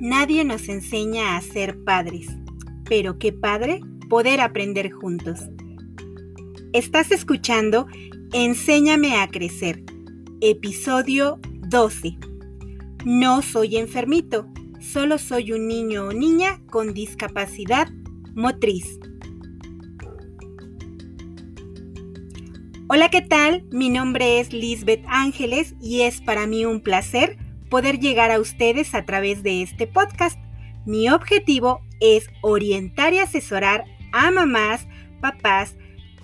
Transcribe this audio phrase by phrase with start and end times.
[0.00, 2.26] Nadie nos enseña a ser padres,
[2.88, 5.40] pero qué padre poder aprender juntos.
[6.72, 7.86] Estás escuchando
[8.32, 9.82] Enséñame a crecer,
[10.40, 12.16] episodio 12.
[13.04, 14.50] No soy enfermito,
[14.80, 17.90] solo soy un niño o niña con discapacidad
[18.34, 18.98] motriz.
[22.88, 23.66] Hola, ¿qué tal?
[23.70, 27.36] Mi nombre es Lisbeth Ángeles y es para mí un placer
[27.70, 30.38] poder llegar a ustedes a través de este podcast.
[30.84, 34.86] Mi objetivo es orientar y asesorar a mamás,
[35.20, 35.76] papás,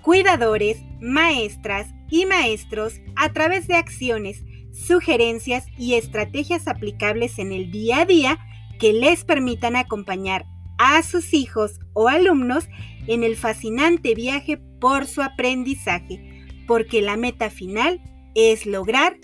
[0.02, 8.00] cuidadores, maestras y maestros a través de acciones, sugerencias y estrategias aplicables en el día
[8.00, 8.38] a día
[8.78, 10.46] que les permitan acompañar
[10.78, 12.68] a sus hijos o alumnos
[13.06, 18.02] en el fascinante viaje por su aprendizaje, porque la meta final
[18.34, 19.16] es lograr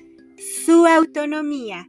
[0.65, 1.89] su autonomía.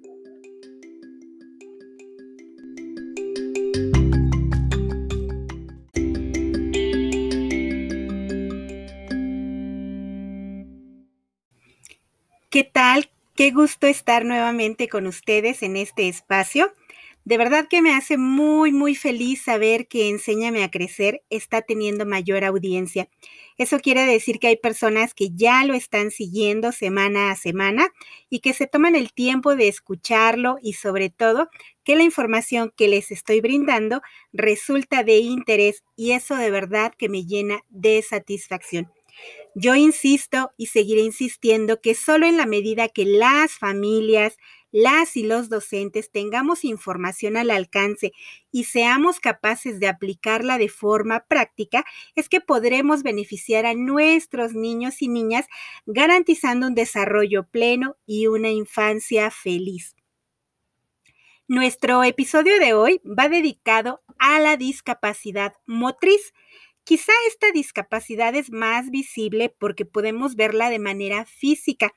[12.53, 13.09] ¿Qué tal?
[13.35, 16.71] Qué gusto estar nuevamente con ustedes en este espacio.
[17.25, 22.05] De verdad que me hace muy, muy feliz saber que Enséñame a Crecer está teniendo
[22.05, 23.09] mayor audiencia.
[23.57, 27.87] Eso quiere decir que hay personas que ya lo están siguiendo semana a semana
[28.29, 31.49] y que se toman el tiempo de escucharlo y sobre todo
[31.83, 37.09] que la información que les estoy brindando resulta de interés y eso de verdad que
[37.09, 38.91] me llena de satisfacción.
[39.55, 44.37] Yo insisto y seguiré insistiendo que solo en la medida que las familias,
[44.71, 48.11] las y los docentes tengamos información al alcance
[48.51, 55.01] y seamos capaces de aplicarla de forma práctica, es que podremos beneficiar a nuestros niños
[55.03, 55.45] y niñas
[55.85, 59.95] garantizando un desarrollo pleno y una infancia feliz.
[61.47, 66.33] Nuestro episodio de hoy va dedicado a la discapacidad motriz.
[66.85, 71.93] Quizá esta discapacidad es más visible porque podemos verla de manera física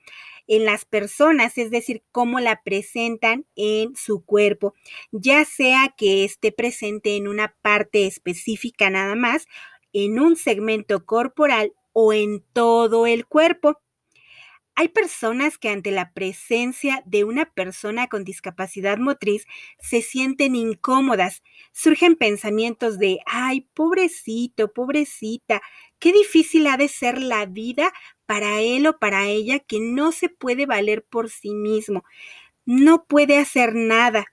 [0.47, 4.75] en las personas, es decir, cómo la presentan en su cuerpo,
[5.11, 9.47] ya sea que esté presente en una parte específica nada más,
[9.93, 13.81] en un segmento corporal o en todo el cuerpo.
[14.79, 19.47] Hay personas que ante la presencia de una persona con discapacidad motriz
[19.81, 21.43] se sienten incómodas.
[21.73, 25.63] Surgen pensamientos de, ay, pobrecito, pobrecita,
[25.99, 27.91] qué difícil ha de ser la vida
[28.27, 32.05] para él o para ella que no se puede valer por sí mismo.
[32.67, 34.27] No puede hacer nada,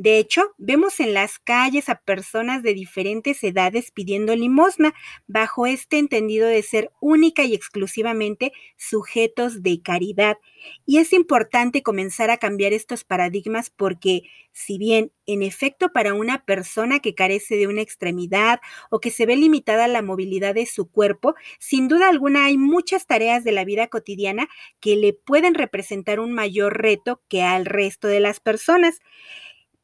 [0.00, 4.94] de hecho, vemos en las calles a personas de diferentes edades pidiendo limosna,
[5.26, 10.38] bajo este entendido de ser única y exclusivamente sujetos de caridad.
[10.86, 14.22] Y es importante comenzar a cambiar estos paradigmas porque,
[14.52, 18.60] si bien en efecto para una persona que carece de una extremidad
[18.90, 23.06] o que se ve limitada la movilidad de su cuerpo, sin duda alguna hay muchas
[23.06, 24.48] tareas de la vida cotidiana
[24.80, 28.98] que le pueden representar un mayor reto que al resto de las personas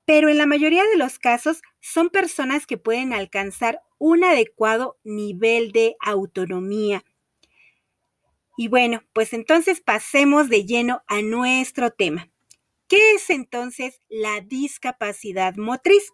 [0.07, 5.73] pero en la mayoría de los casos son personas que pueden alcanzar un adecuado nivel
[5.73, 7.05] de autonomía.
[8.57, 12.31] Y bueno, pues entonces pasemos de lleno a nuestro tema.
[12.89, 16.13] ¿Qué es entonces la discapacidad motriz?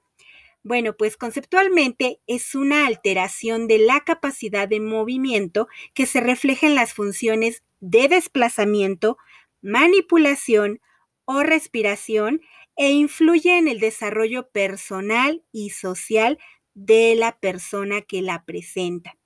[0.64, 6.74] Bueno, pues conceptualmente es una alteración de la capacidad de movimiento que se refleja en
[6.74, 9.18] las funciones de desplazamiento,
[9.60, 10.80] manipulación
[11.24, 12.40] o respiración
[12.76, 16.38] e influye en el desarrollo personal y social
[16.74, 19.16] de la persona que la presenta.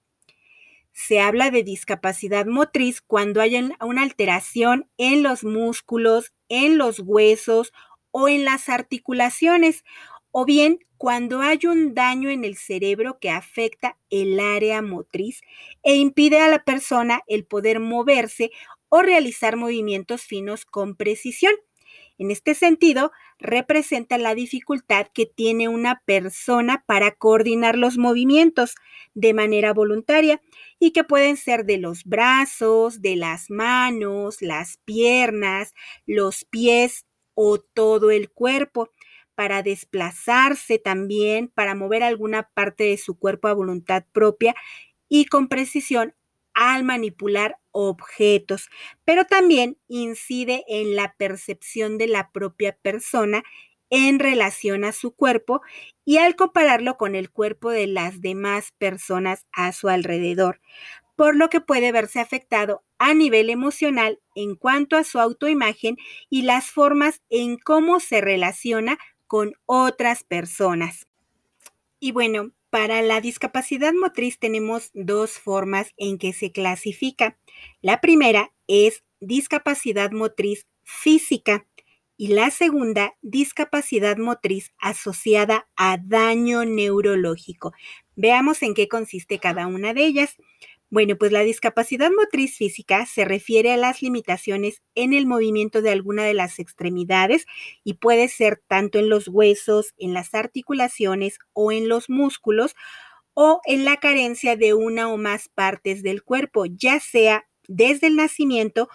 [0.92, 7.72] Se habla de discapacidad motriz cuando hay una alteración en los músculos, en los huesos
[8.10, 9.84] o en las articulaciones,
[10.30, 15.40] o bien cuando hay un daño en el cerebro que afecta el área motriz
[15.82, 18.50] e impide a la persona el poder moverse
[18.88, 21.53] o realizar movimientos finos con precisión.
[22.18, 28.74] En este sentido, representa la dificultad que tiene una persona para coordinar los movimientos
[29.15, 30.41] de manera voluntaria
[30.78, 35.74] y que pueden ser de los brazos, de las manos, las piernas,
[36.06, 38.91] los pies o todo el cuerpo
[39.34, 44.54] para desplazarse también, para mover alguna parte de su cuerpo a voluntad propia
[45.09, 46.15] y con precisión
[46.56, 48.68] al manipular objetos,
[49.04, 53.44] pero también incide en la percepción de la propia persona
[53.91, 55.60] en relación a su cuerpo
[56.04, 60.60] y al compararlo con el cuerpo de las demás personas a su alrededor,
[61.16, 65.97] por lo que puede verse afectado a nivel emocional en cuanto a su autoimagen
[66.30, 71.06] y las formas en cómo se relaciona con otras personas.
[72.00, 77.39] Y bueno, para la discapacidad motriz tenemos dos formas en que se clasifica.
[77.80, 81.66] La primera es discapacidad motriz física
[82.16, 87.72] y la segunda, discapacidad motriz asociada a daño neurológico.
[88.15, 90.36] Veamos en qué consiste cada una de ellas.
[90.97, 95.91] Bueno, pues la discapacidad motriz física se refiere a las limitaciones en el movimiento de
[95.91, 97.45] alguna de las extremidades
[97.84, 102.75] y puede ser tanto en los huesos, en las articulaciones o en los músculos
[103.34, 108.16] o en la carencia de una o más partes del cuerpo, ya sea desde el
[108.16, 108.89] nacimiento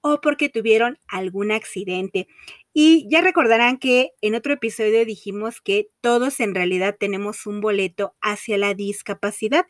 [0.00, 2.26] o porque tuvieron algún accidente.
[2.76, 8.16] Y ya recordarán que en otro episodio dijimos que todos en realidad tenemos un boleto
[8.20, 9.64] hacia la discapacidad.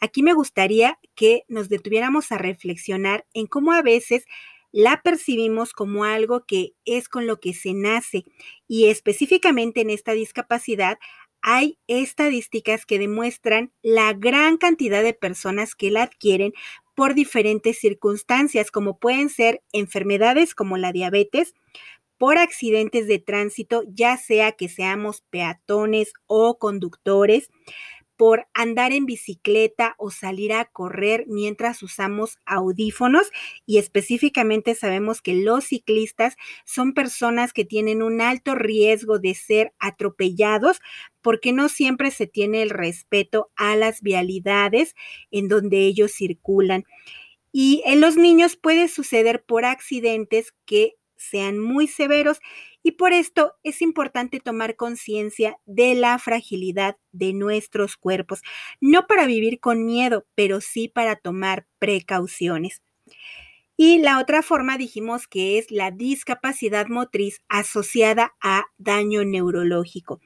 [0.00, 4.24] Aquí me gustaría que nos detuviéramos a reflexionar en cómo a veces
[4.70, 8.24] la percibimos como algo que es con lo que se nace
[8.68, 10.98] y específicamente en esta discapacidad
[11.42, 16.54] hay estadísticas que demuestran la gran cantidad de personas que la adquieren
[16.94, 21.54] por diferentes circunstancias, como pueden ser enfermedades como la diabetes,
[22.18, 27.50] por accidentes de tránsito, ya sea que seamos peatones o conductores,
[28.16, 33.30] por andar en bicicleta o salir a correr mientras usamos audífonos
[33.66, 39.72] y específicamente sabemos que los ciclistas son personas que tienen un alto riesgo de ser
[39.78, 40.80] atropellados
[41.22, 44.94] porque no siempre se tiene el respeto a las vialidades
[45.30, 46.84] en donde ellos circulan.
[47.52, 50.94] Y en los niños puede suceder por accidentes que
[51.30, 52.40] sean muy severos
[52.82, 58.42] y por esto es importante tomar conciencia de la fragilidad de nuestros cuerpos,
[58.80, 62.82] no para vivir con miedo, pero sí para tomar precauciones.
[63.76, 70.20] Y la otra forma dijimos que es la discapacidad motriz asociada a daño neurológico.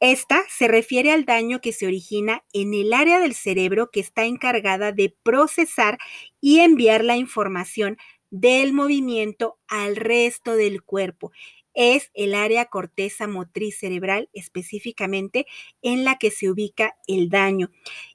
[0.00, 4.24] Esta se refiere al daño que se origina en el área del cerebro que está
[4.24, 5.96] encargada de procesar
[6.42, 7.96] y enviar la información
[8.34, 11.30] del movimiento al resto del cuerpo.
[11.72, 15.46] Es el área corteza motriz cerebral específicamente
[15.82, 17.70] en la que se ubica el daño.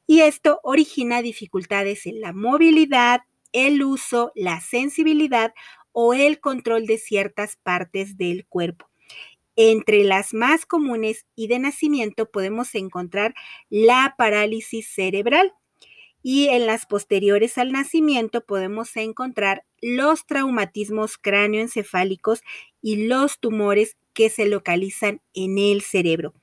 [0.08, 3.22] Y esto origina dificultades en la movilidad,
[3.54, 5.54] el uso, la sensibilidad
[5.94, 8.90] o el control de ciertas partes del cuerpo.
[9.56, 13.34] Entre las más comunes y de nacimiento podemos encontrar
[13.70, 15.54] la parálisis cerebral,
[16.22, 22.42] y en las posteriores al nacimiento podemos encontrar los traumatismos cráneoencefálicos
[22.82, 26.34] y los tumores que se localizan en el cerebro.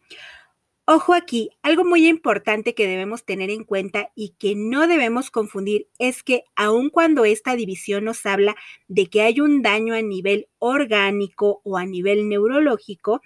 [0.88, 5.88] Ojo aquí, algo muy importante que debemos tener en cuenta y que no debemos confundir
[5.99, 8.55] es que aun cuando esta división nos habla
[8.87, 13.21] de que hay un daño a nivel orgánico o a nivel neurológico,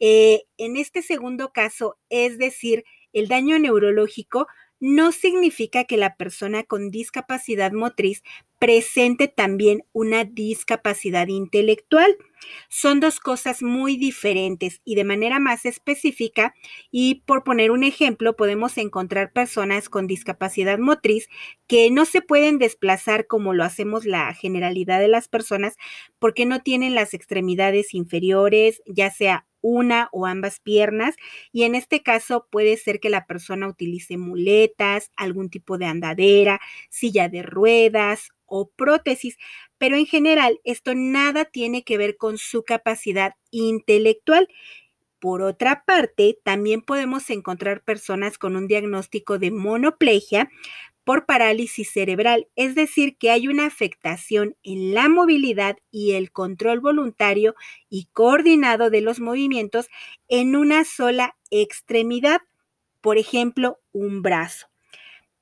[0.00, 4.48] eh, en este segundo caso, es decir, el daño neurológico
[4.80, 8.22] no significa que la persona con discapacidad motriz
[8.58, 12.16] presente también una discapacidad intelectual.
[12.68, 16.54] Son dos cosas muy diferentes y de manera más específica,
[16.90, 21.28] y por poner un ejemplo, podemos encontrar personas con discapacidad motriz
[21.66, 25.76] que no se pueden desplazar como lo hacemos la generalidad de las personas
[26.18, 31.16] porque no tienen las extremidades inferiores, ya sea una o ambas piernas
[31.52, 36.60] y en este caso puede ser que la persona utilice muletas, algún tipo de andadera,
[36.90, 39.36] silla de ruedas o prótesis,
[39.78, 44.48] pero en general esto nada tiene que ver con su capacidad intelectual.
[45.20, 50.48] Por otra parte, también podemos encontrar personas con un diagnóstico de monoplegia,
[51.08, 56.80] por parálisis cerebral, es decir, que hay una afectación en la movilidad y el control
[56.80, 57.54] voluntario
[57.88, 59.88] y coordinado de los movimientos
[60.28, 62.42] en una sola extremidad,
[63.00, 64.66] por ejemplo, un brazo.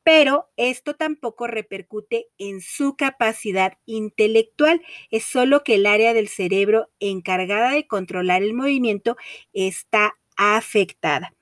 [0.04, 6.90] Pero esto tampoco repercute en su capacidad intelectual, es solo que el área del cerebro
[7.00, 9.16] encargada de controlar el movimiento
[9.52, 11.32] está afectada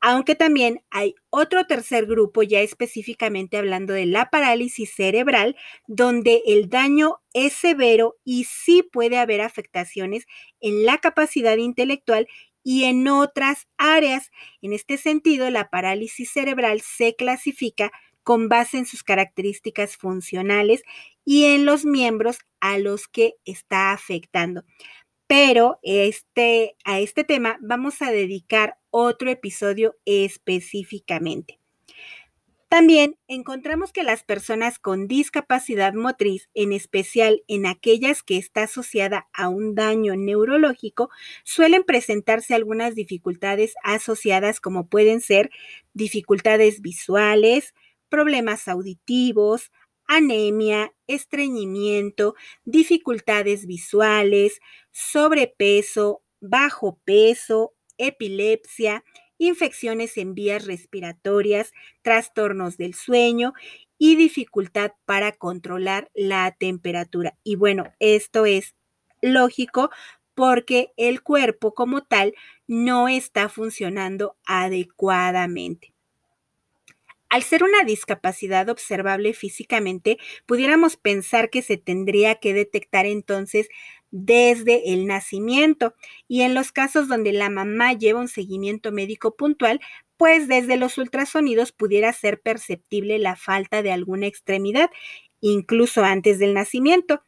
[0.00, 6.68] aunque también hay otro tercer grupo, ya específicamente hablando de la parálisis cerebral, donde el
[6.68, 10.26] daño es severo y sí puede haber afectaciones
[10.60, 12.28] en la capacidad intelectual
[12.62, 14.30] y en otras áreas.
[14.62, 17.90] En este sentido, la parálisis cerebral se clasifica
[18.22, 20.82] con base en sus características funcionales
[21.24, 24.64] y en los miembros a los que está afectando
[25.28, 31.60] pero este, a este tema vamos a dedicar otro episodio específicamente.
[32.70, 39.26] También encontramos que las personas con discapacidad motriz, en especial en aquellas que está asociada
[39.32, 41.08] a un daño neurológico,
[41.44, 45.50] suelen presentarse algunas dificultades asociadas como pueden ser
[45.94, 47.74] dificultades visuales,
[48.10, 49.70] problemas auditivos,
[50.08, 52.34] anemia, estreñimiento,
[52.64, 54.60] dificultades visuales,
[54.90, 59.04] sobrepeso, bajo peso, epilepsia,
[59.38, 61.72] infecciones en vías respiratorias,
[62.02, 63.52] trastornos del sueño
[63.98, 67.36] y dificultad para controlar la temperatura.
[67.44, 68.74] Y bueno, esto es
[69.22, 69.90] lógico
[70.34, 72.34] porque el cuerpo como tal
[72.68, 75.92] no está funcionando adecuadamente.
[77.30, 80.16] Al ser una discapacidad observable físicamente,
[80.46, 83.68] pudiéramos pensar que se tendría que detectar entonces
[84.10, 85.94] desde el nacimiento
[86.26, 89.80] y en los casos donde la mamá lleva un seguimiento médico puntual,
[90.16, 94.90] pues desde los ultrasonidos pudiera ser perceptible la falta de alguna extremidad,
[95.40, 97.22] incluso antes del nacimiento.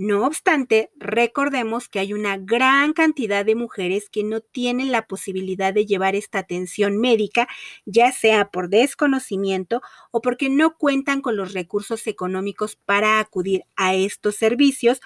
[0.00, 5.74] No obstante, recordemos que hay una gran cantidad de mujeres que no tienen la posibilidad
[5.74, 7.48] de llevar esta atención médica,
[7.84, 13.96] ya sea por desconocimiento o porque no cuentan con los recursos económicos para acudir a
[13.96, 15.00] estos servicios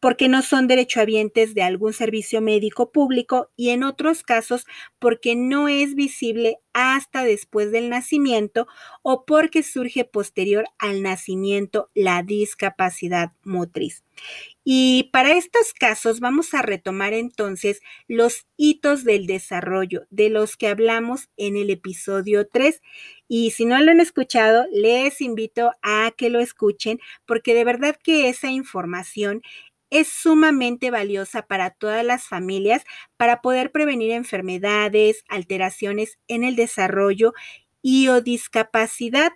[0.00, 4.66] porque no son derechohabientes de algún servicio médico público y en otros casos
[4.98, 8.66] porque no es visible hasta después del nacimiento
[9.02, 14.04] o porque surge posterior al nacimiento la discapacidad motriz.
[14.64, 20.68] Y para estos casos vamos a retomar entonces los hitos del desarrollo de los que
[20.68, 22.82] hablamos en el episodio 3.
[23.28, 27.96] Y si no lo han escuchado, les invito a que lo escuchen porque de verdad
[28.02, 29.42] que esa información
[29.90, 32.84] es sumamente valiosa para todas las familias
[33.16, 37.32] para poder prevenir enfermedades, alteraciones en el desarrollo
[37.82, 39.32] y o discapacidad.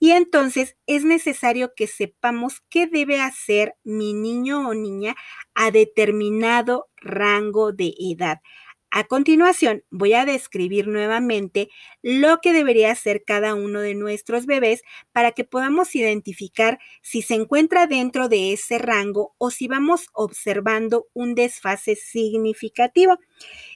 [0.00, 5.14] Y entonces es necesario que sepamos qué debe hacer mi niño o niña
[5.54, 8.40] a determinado rango de edad.
[8.94, 11.70] A continuación, voy a describir nuevamente
[12.02, 14.82] lo que debería hacer cada uno de nuestros bebés
[15.12, 21.06] para que podamos identificar si se encuentra dentro de ese rango o si vamos observando
[21.14, 23.18] un desfase significativo.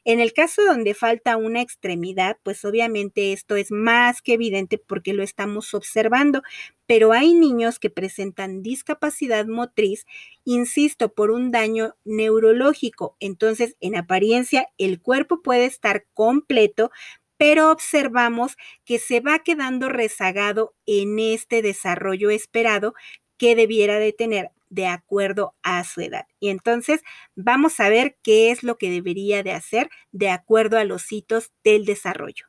[0.04, 5.12] En el caso donde falta una extremidad, pues obviamente esto es más que evidente porque
[5.12, 6.42] lo estamos observando,
[6.86, 10.06] pero hay niños que presentan discapacidad motriz,
[10.44, 13.16] insisto, por un daño neurológico.
[13.20, 16.90] Entonces, en apariencia, el cuerpo puede estar completo,
[17.36, 22.94] pero observamos que se va quedando rezagado en este desarrollo esperado
[23.38, 26.26] que debiera de tener de acuerdo a su edad.
[26.40, 27.02] Y entonces
[27.34, 31.52] vamos a ver qué es lo que debería de hacer de acuerdo a los hitos
[31.64, 32.46] del desarrollo.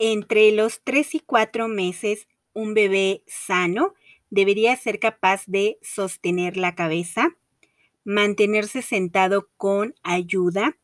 [0.00, 3.94] Entre los 3 y 4 meses, un bebé sano
[4.30, 7.36] debería ser capaz de sostener la cabeza,
[8.04, 10.78] mantenerse sentado con ayuda,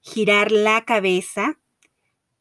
[0.00, 1.58] girar la cabeza,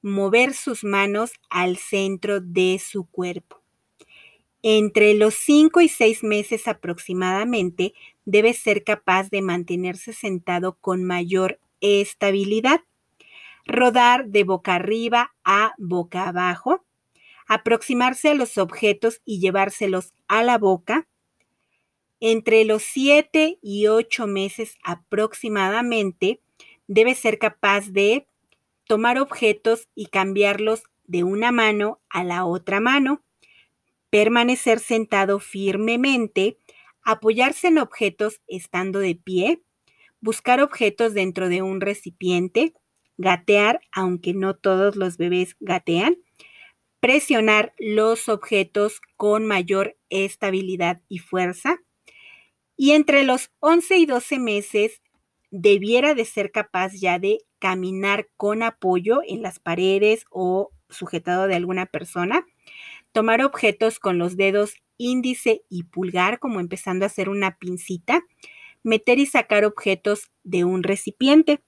[0.06, 3.64] mover sus manos al centro de su cuerpo.
[4.62, 11.60] Entre los 5 y 6 meses aproximadamente debe ser capaz de mantenerse sentado con mayor
[11.82, 12.82] estabilidad
[13.66, 16.86] rodar de boca arriba a boca abajo,
[17.48, 21.08] aproximarse a los objetos y llevárselos a la boca.
[22.20, 26.42] Entre los 7 y 8 meses aproximadamente,
[26.86, 28.28] debe ser capaz de
[28.88, 33.24] tomar objetos y cambiarlos de una mano a la otra mano,
[34.10, 36.58] permanecer sentado firmemente,
[37.04, 39.62] apoyarse en objetos estando de pie,
[40.22, 42.74] buscar objetos dentro de un recipiente,
[43.18, 46.18] gatear, aunque no todos los bebés gatean,
[47.00, 51.78] presionar los objetos con mayor estabilidad y fuerza.
[52.76, 55.02] Y entre los 11 y 12 meses
[55.52, 61.56] debiera de ser capaz ya de caminar con apoyo en las paredes o sujetado de
[61.56, 62.46] alguna persona,
[63.12, 68.24] tomar objetos con los dedos índice y pulgar, como empezando a hacer una pincita,
[68.84, 71.62] meter y sacar objetos de un recipiente.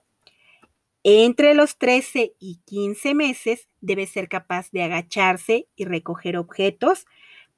[1.04, 7.06] Entre los 13 y 15 meses debe ser capaz de agacharse y recoger objetos,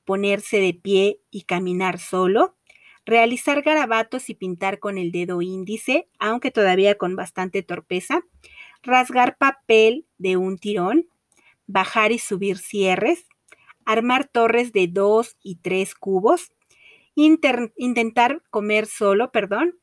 [0.06, 2.56] ponerse de pie y caminar solo,
[3.10, 8.22] realizar garabatos y pintar con el dedo índice, aunque todavía con bastante torpeza,
[8.84, 11.08] rasgar papel de un tirón,
[11.68, 13.26] bajar y subir cierres,
[13.86, 16.52] armar torres de 2 y 3 cubos,
[17.16, 19.78] intentar comer solo, perdón,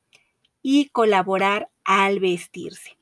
[0.63, 2.97] y colaborar al vestirse.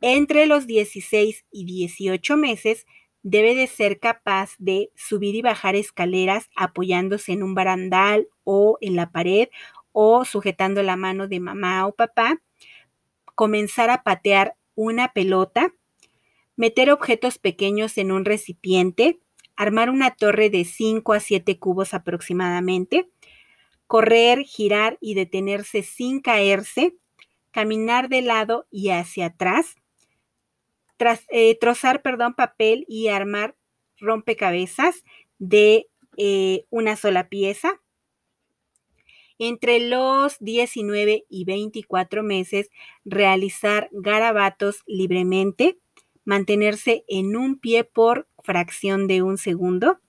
[0.00, 2.86] Entre los 16 y 18 meses
[3.28, 8.94] debe de ser capaz de subir y bajar escaleras apoyándose en un barandal o en
[8.94, 9.48] la pared
[9.90, 12.40] o sujetando la mano de mamá o papá,
[13.34, 15.74] comenzar a patear una pelota,
[16.54, 19.18] meter objetos pequeños en un recipiente,
[19.56, 23.10] armar una torre de 5 a 7 cubos aproximadamente,
[23.88, 26.94] correr, girar y detenerse sin caerse,
[27.50, 29.74] caminar de lado y hacia atrás,
[31.28, 33.56] eh, trozar, perdón, papel y armar
[33.98, 35.04] rompecabezas
[35.38, 37.80] de eh, una sola pieza.
[39.38, 42.70] Entre los 19 y 24 meses,
[43.04, 45.78] realizar garabatos libremente,
[46.24, 50.00] mantenerse en un pie por fracción de un segundo,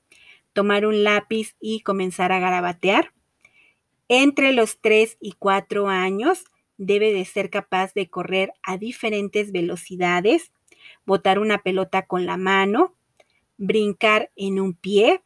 [0.54, 3.14] tomar un lápiz y comenzar a garabatear.
[4.08, 6.46] Entre los 3 y 4 años,
[6.78, 10.52] debe de ser capaz de correr a diferentes velocidades,
[11.08, 12.94] botar una pelota con la mano,
[13.58, 15.24] brincar en un pie.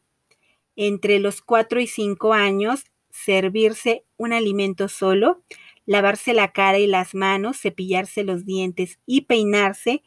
[0.74, 5.42] Entre los 4 y 5 años, servirse un alimento solo,
[5.84, 10.02] lavarse la cara y las manos, cepillarse los dientes y peinarse,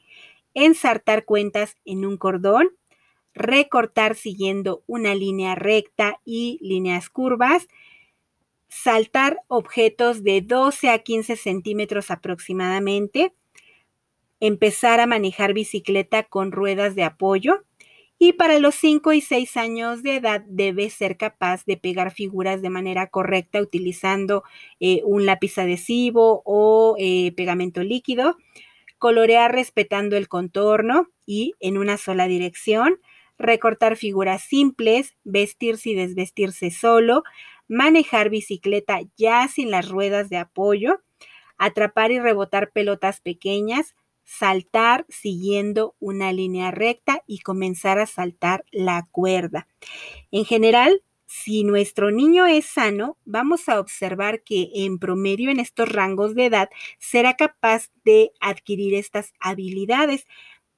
[0.56, 2.70] ensartar cuentas en un cordón,
[3.36, 7.68] recortar siguiendo una línea recta y líneas curvas,
[8.70, 13.34] saltar objetos de 12 a 15 centímetros aproximadamente,
[14.40, 17.64] empezar a manejar bicicleta con ruedas de apoyo
[18.18, 22.62] y para los 5 y 6 años de edad debe ser capaz de pegar figuras
[22.62, 24.44] de manera correcta utilizando
[24.80, 28.38] eh, un lápiz adhesivo o eh, pegamento líquido,
[29.00, 33.00] colorear respetando el contorno y en una sola dirección,
[33.38, 37.24] recortar figuras simples, vestirse y desvestirse solo,
[37.68, 41.02] manejar bicicleta ya sin las ruedas de apoyo,
[41.58, 43.94] atrapar y rebotar pelotas pequeñas,
[44.26, 49.68] saltar siguiendo una línea recta y comenzar a saltar la cuerda.
[50.32, 55.90] En general, si nuestro niño es sano, vamos a observar que en promedio en estos
[55.90, 60.28] rangos de edad será capaz de adquirir estas habilidades.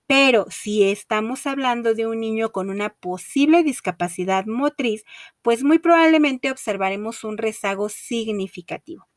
[0.08, 5.06] Pero si estamos hablando de un niño con una posible discapacidad motriz,
[5.42, 9.08] pues muy probablemente observaremos un rezago significativo.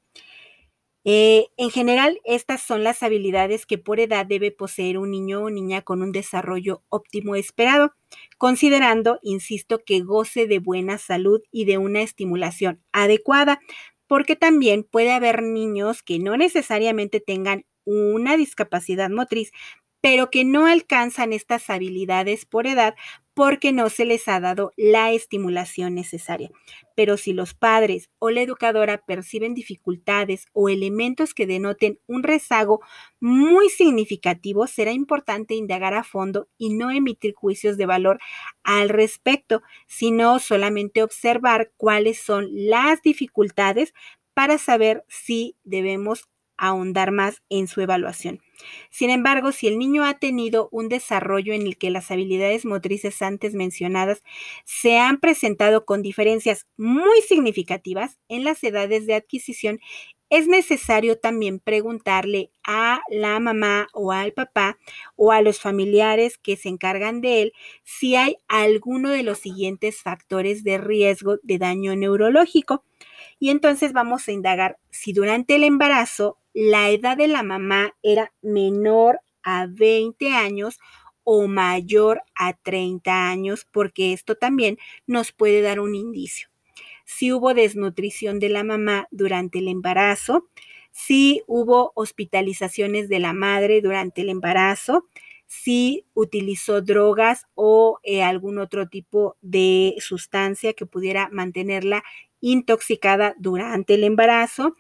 [1.05, 5.51] Eh, en general, estas son las habilidades que por edad debe poseer un niño o
[5.51, 7.95] niña con un desarrollo óptimo esperado,
[8.39, 13.61] considerando, insisto, que goce de buena salud y de una estimulación adecuada,
[14.07, 19.53] porque también puede haber niños que no necesariamente tengan una discapacidad motriz,
[20.03, 22.95] pero que no alcanzan estas habilidades por edad
[23.41, 26.51] porque no se les ha dado la estimulación necesaria.
[26.95, 32.83] Pero si los padres o la educadora perciben dificultades o elementos que denoten un rezago
[33.19, 38.19] muy significativo, será importante indagar a fondo y no emitir juicios de valor
[38.63, 43.95] al respecto, sino solamente observar cuáles son las dificultades
[44.35, 46.29] para saber si debemos
[46.61, 48.41] ahondar más en su evaluación.
[48.91, 53.23] Sin embargo, si el niño ha tenido un desarrollo en el que las habilidades motrices
[53.23, 54.23] antes mencionadas
[54.65, 59.81] se han presentado con diferencias muy significativas en las edades de adquisición,
[60.31, 64.79] es necesario también preguntarle a la mamá o al papá
[65.17, 70.03] o a los familiares que se encargan de él si hay alguno de los siguientes
[70.03, 72.85] factores de riesgo de daño neurológico.
[73.41, 78.33] Y entonces vamos a indagar si durante el embarazo la edad de la mamá era
[78.43, 80.79] menor a 20 años
[81.25, 86.49] o mayor a 30 años, porque esto también nos puede dar un indicio.
[87.05, 90.49] Si hubo desnutrición de la mamá durante el embarazo,
[90.93, 95.07] si hubo hospitalizaciones de la madre durante el embarazo,
[95.47, 102.05] si utilizó drogas o eh, algún otro tipo de sustancia que pudiera mantenerla
[102.41, 104.77] intoxicada durante el embarazo,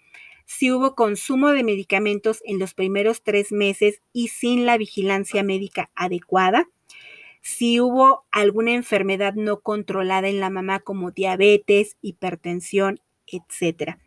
[0.50, 5.92] si hubo consumo de medicamentos en los primeros tres meses y sin la vigilancia médica
[5.94, 6.68] adecuada,
[7.40, 13.98] si hubo alguna enfermedad no controlada en la mamá como diabetes, hipertensión, etc.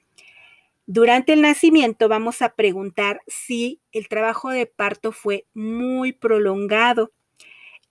[0.86, 7.14] Durante el nacimiento vamos a preguntar si el trabajo de parto fue muy prolongado,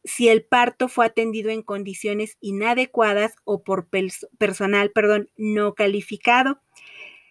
[0.04, 3.88] si el parto fue atendido en condiciones inadecuadas o por
[4.36, 6.60] personal, perdón, no calificado,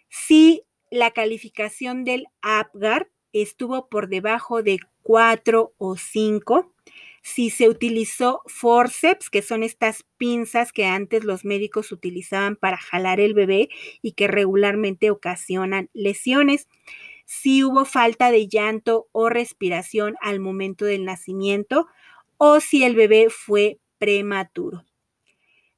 [0.09, 6.73] si la calificación del APGAR estuvo por debajo de 4 o 5.
[7.23, 13.19] Si se utilizó forceps, que son estas pinzas que antes los médicos utilizaban para jalar
[13.19, 13.69] el bebé
[14.01, 16.67] y que regularmente ocasionan lesiones.
[17.25, 21.87] si hubo falta de llanto o respiración al momento del nacimiento
[22.37, 24.85] o si el bebé fue prematuro.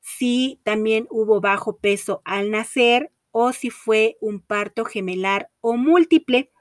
[0.02, 6.52] Si también hubo bajo peso al nacer o si fue un parto gemelar o múltiple.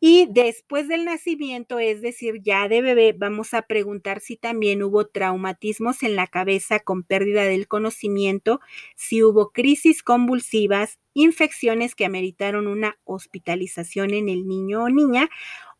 [0.00, 5.06] Y después del nacimiento, es decir, ya de bebé, vamos a preguntar si también hubo
[5.06, 8.60] traumatismos en la cabeza con pérdida del conocimiento,
[8.96, 15.30] si hubo crisis convulsivas, infecciones que ameritaron una hospitalización en el niño o niña,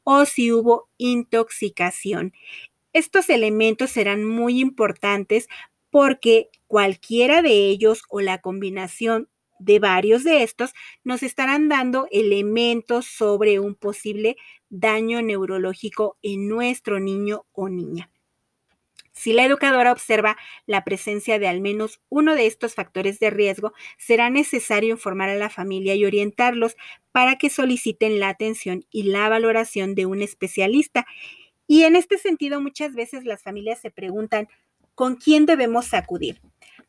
[0.04, 2.32] o si hubo intoxicación.
[2.94, 5.48] Estos elementos serán muy importantes
[5.90, 13.06] porque cualquiera de ellos o la combinación de varios de estos nos estarán dando elementos
[13.06, 14.36] sobre un posible
[14.68, 18.10] daño neurológico en nuestro niño o niña.
[19.14, 20.36] Si la educadora observa
[20.66, 25.36] la presencia de al menos uno de estos factores de riesgo, será necesario informar a
[25.36, 26.76] la familia y orientarlos
[27.12, 31.06] para que soliciten la atención y la valoración de un especialista.
[31.68, 34.48] Y en este sentido, muchas veces las familias se preguntan,
[34.96, 36.40] ¿con quién debemos acudir?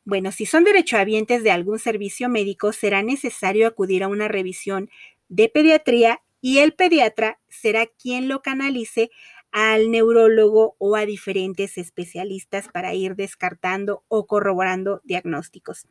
[0.06, 4.90] Bueno, si son derechohabientes de algún servicio médico, será necesario acudir a una revisión
[5.30, 9.10] de pediatría y el pediatra será quien lo canalice
[9.52, 15.88] al neurólogo o a diferentes especialistas para ir descartando o corroborando diagnósticos.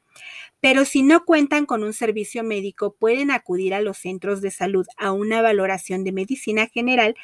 [0.60, 4.86] Pero si no cuentan con un servicio médico, pueden acudir a los centros de salud
[4.98, 7.16] a una valoración de medicina general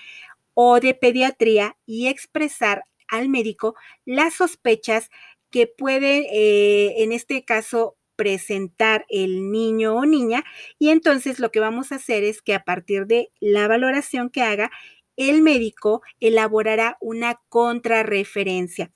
[0.55, 3.74] o de pediatría y expresar al médico
[4.05, 5.11] las sospechas
[5.50, 10.44] que puede, eh, en este caso, presentar el niño o niña
[10.78, 14.42] y entonces lo que vamos a hacer es que a partir de la valoración que
[14.42, 14.70] haga,
[15.16, 18.92] el médico elaborará una contrarreferencia.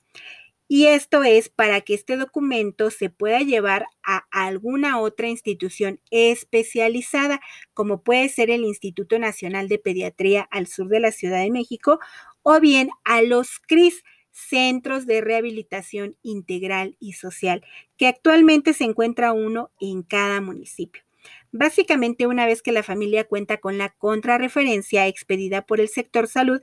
[0.67, 7.39] Y esto es para que este documento se pueda llevar a alguna otra institución especializada,
[7.73, 11.99] como puede ser el Instituto Nacional de Pediatría al sur de la Ciudad de México,
[12.41, 14.03] o bien a los CRIS,
[14.35, 17.63] centros de rehabilitación integral y social,
[17.97, 21.03] que actualmente se encuentra uno en cada municipio.
[21.51, 26.59] Básicamente, una vez que la familia cuenta con la contrarreferencia expedida por el sector salud,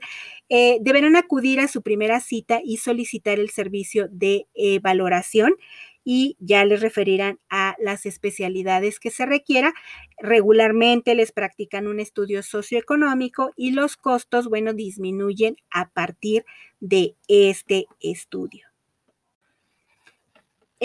[0.49, 4.45] eh, deberán acudir a su primera cita y solicitar el servicio de
[4.81, 5.55] valoración
[6.03, 9.73] y ya les referirán a las especialidades que se requiera.
[10.17, 16.45] Regularmente les practican un estudio socioeconómico y los costos, bueno, disminuyen a partir
[16.79, 18.67] de este estudio.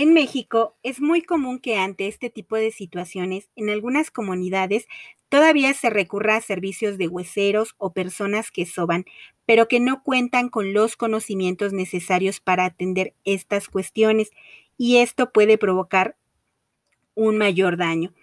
[0.00, 4.86] En México es muy común que ante este tipo de situaciones, en algunas comunidades
[5.28, 9.06] todavía se recurra a servicios de hueseros o personas que soban,
[9.44, 14.30] pero que no cuentan con los conocimientos necesarios para atender estas cuestiones
[14.78, 16.16] y esto puede provocar
[17.14, 18.14] un mayor daño.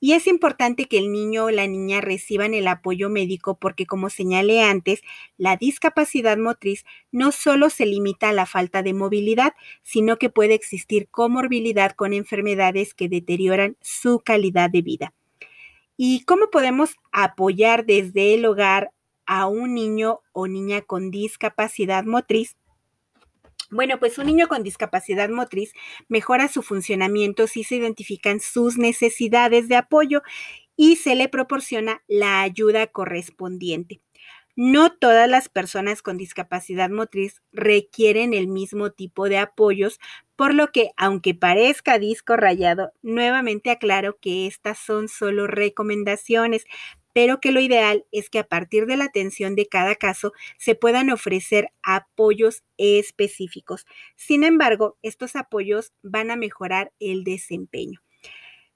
[0.00, 4.10] Y es importante que el niño o la niña reciban el apoyo médico porque, como
[4.10, 5.00] señalé antes,
[5.38, 10.54] la discapacidad motriz no solo se limita a la falta de movilidad, sino que puede
[10.54, 15.14] existir comorbilidad con enfermedades que deterioran su calidad de vida.
[15.96, 18.90] ¿Y cómo podemos apoyar desde el hogar
[19.26, 22.56] a un niño o niña con discapacidad motriz?
[23.74, 25.72] Bueno, pues un niño con discapacidad motriz
[26.08, 30.22] mejora su funcionamiento si se identifican sus necesidades de apoyo
[30.76, 34.00] y se le proporciona la ayuda correspondiente.
[34.54, 39.98] No todas las personas con discapacidad motriz requieren el mismo tipo de apoyos,
[40.36, 46.64] por lo que, aunque parezca disco rayado, nuevamente aclaro que estas son solo recomendaciones,
[47.14, 50.74] pero que lo ideal es que a partir de la atención de cada caso se
[50.74, 53.86] puedan ofrecer apoyos específicos.
[54.16, 58.02] Sin embargo, estos apoyos van a mejorar el desempeño.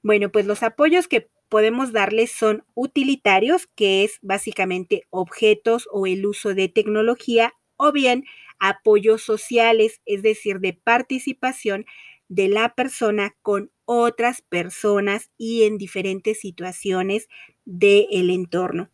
[0.03, 6.27] Bueno, pues los apoyos que podemos darles son utilitarios, que es básicamente objetos o el
[6.27, 8.25] uso de tecnología, o bien
[8.59, 11.87] apoyos sociales, es decir, de participación
[12.29, 17.29] de la persona con otras personas y en diferentes situaciones
[17.69, 18.89] del entorno.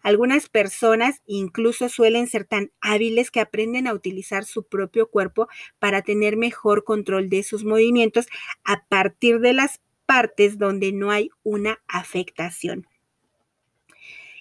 [0.00, 5.48] Algunas personas incluso suelen ser tan hábiles que aprenden a utilizar su propio cuerpo
[5.78, 8.26] para tener mejor control de sus movimientos
[8.64, 12.86] a partir de las partes donde no hay una afectación.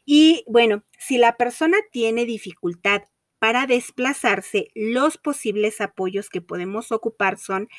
[0.05, 3.03] Y bueno, si la persona tiene dificultad
[3.39, 7.69] para desplazarse, los posibles apoyos que podemos ocupar son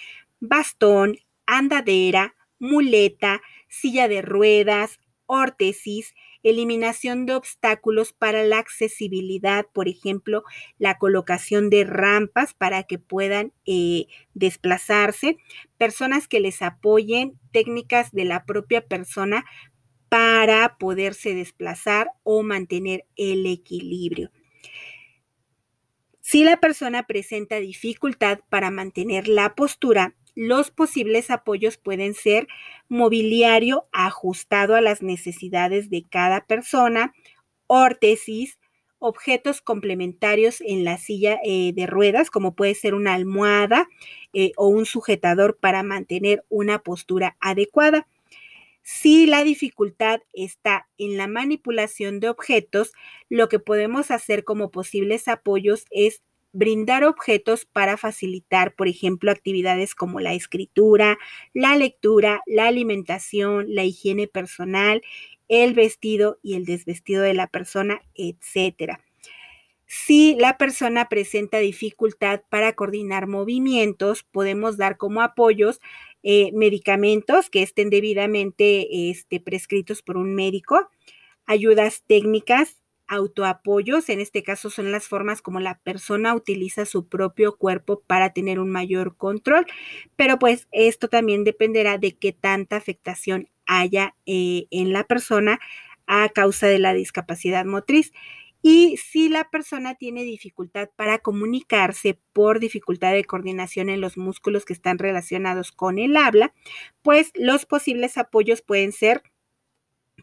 [0.41, 5.01] bastón, andadera, muleta, silla de ruedas,
[5.35, 10.45] órtesis, eliminación de obstáculos para la accesibilidad, por ejemplo,
[10.79, 15.37] la colocación de rampas para que puedan eh, desplazarse,
[15.79, 19.45] personas que les apoyen, técnicas de la propia persona
[20.09, 24.31] para poderse desplazar o mantener el equilibrio.
[26.21, 32.49] Si la persona presenta dificultad para mantener la postura, los posibles apoyos pueden ser
[32.89, 37.15] mobiliario ajustado a las necesidades de cada persona,
[37.67, 38.59] órtesis,
[38.99, 43.89] objetos complementarios en la silla eh, de ruedas, como puede ser una almohada
[44.33, 48.07] eh, o un sujetador para mantener una postura adecuada.
[48.83, 52.93] Si la dificultad está en la manipulación de objetos,
[53.29, 56.23] lo que podemos hacer como posibles apoyos es
[56.55, 61.19] brindar objetos para facilitar, por ejemplo, actividades como la escritura,
[61.53, 65.03] la lectura, la alimentación, la higiene personal,
[65.49, 68.99] el vestido y el desvestido de la persona, etc.
[69.87, 75.81] Si la persona presenta dificultad para coordinar movimientos, podemos dar como apoyos
[76.23, 80.89] eh, medicamentos que estén debidamente este, prescritos por un médico,
[81.47, 87.57] ayudas técnicas, autoapoyos, en este caso son las formas como la persona utiliza su propio
[87.57, 89.67] cuerpo para tener un mayor control,
[90.17, 95.59] pero pues esto también dependerá de qué tanta afectación haya eh, en la persona
[96.07, 98.13] a causa de la discapacidad motriz.
[98.67, 104.65] Y si la persona tiene dificultad para comunicarse por dificultad de coordinación en los músculos
[104.65, 106.55] que están relacionados con el habla,
[107.03, 109.23] pues los posibles apoyos pueden ser,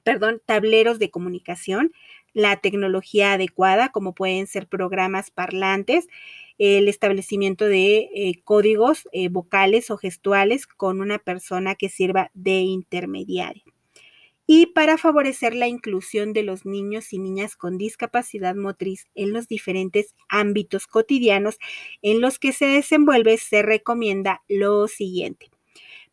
[0.03, 1.91] perdón, tableros de comunicación,
[2.33, 6.07] la tecnología adecuada, como pueden ser programas parlantes,
[6.57, 12.59] el establecimiento de eh, códigos eh, vocales o gestuales con una persona que sirva de
[12.59, 13.63] intermediario
[14.53, 19.47] y para favorecer la inclusión de los niños y niñas con discapacidad motriz en los
[19.47, 21.57] diferentes ámbitos cotidianos
[22.01, 25.50] en los que se desenvuelve, se recomienda lo siguiente.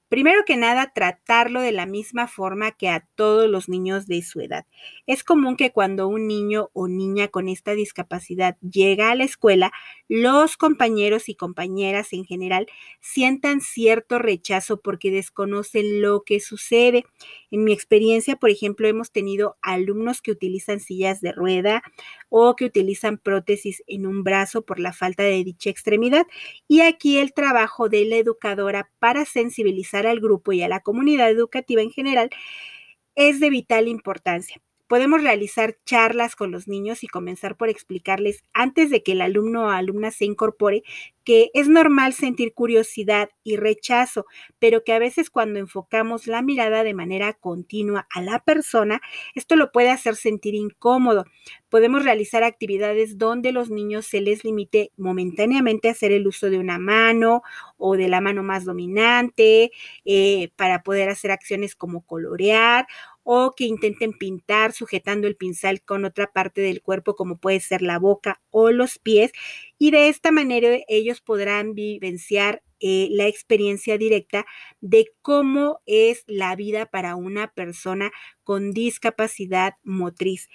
[0.09, 4.41] Primero que nada, tratarlo de la misma forma que a todos los niños de su
[4.41, 4.65] edad.
[5.07, 9.71] Es común que cuando un niño o niña con esta discapacidad llega a la escuela,
[10.09, 12.67] los compañeros y compañeras en general
[13.01, 17.05] sientan cierto rechazo porque desconocen lo que sucede.
[17.51, 21.83] En mi experiencia, por ejemplo, hemos tenido alumnos que utilizan sillas de rueda
[22.29, 26.27] o que utilizan prótesis en un brazo por la falta de dicha extremidad.
[26.69, 31.31] Y aquí el trabajo de la educadora para sensibilizar al grupo y a la comunidad
[31.31, 32.31] educativa en general
[33.17, 34.61] es de vital importancia.
[34.89, 39.67] Podemos realizar charlas con los niños y comenzar por explicarles antes de que el alumno
[39.67, 40.83] o alumna se incorpore
[41.29, 44.25] que es normal sentir curiosidad y rechazo,
[44.59, 49.03] pero que a veces cuando enfocamos la mirada de manera continua a la persona,
[49.35, 51.27] esto lo puede hacer sentir incómodo.
[51.69, 56.59] Podemos realizar actividades donde los niños se les limite momentáneamente a hacer el uso de
[56.59, 57.43] una mano
[57.77, 59.71] o de la mano más dominante
[60.07, 62.87] eh, para poder hacer acciones como colorear
[63.31, 67.83] o que intenten pintar sujetando el pincel con otra parte del cuerpo como puede ser
[67.83, 69.33] la boca o los pies
[69.79, 74.47] y de esta manera ellos podrán vivenciar eh, la experiencia directa
[74.81, 78.13] de cómo es la vida para una persona
[78.45, 80.49] con discapacidad motriz.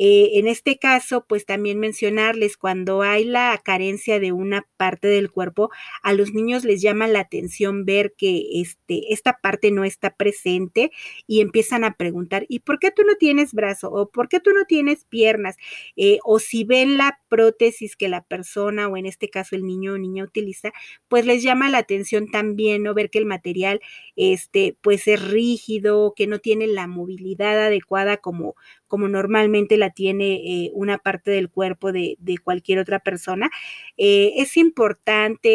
[0.00, 5.30] Eh, en este caso, pues también mencionarles cuando hay la carencia de una parte del
[5.30, 5.70] cuerpo,
[6.02, 10.92] a los niños les llama la atención ver que este, esta parte no está presente
[11.26, 13.90] y empiezan a preguntar, ¿y por qué tú no tienes brazo?
[13.90, 15.56] ¿O por qué tú no tienes piernas?
[15.96, 19.94] Eh, o si ven la prótesis que la persona o en este caso el niño
[19.94, 20.72] o niña utiliza,
[21.08, 23.80] pues les llama la atención también no ver que el material
[24.16, 28.54] este, pues es rígido, que no tiene la movilidad adecuada como,
[28.88, 33.50] como normalmente la tiene eh, una parte del cuerpo de, cualquier otra persona.
[33.96, 35.48] Eh, es importante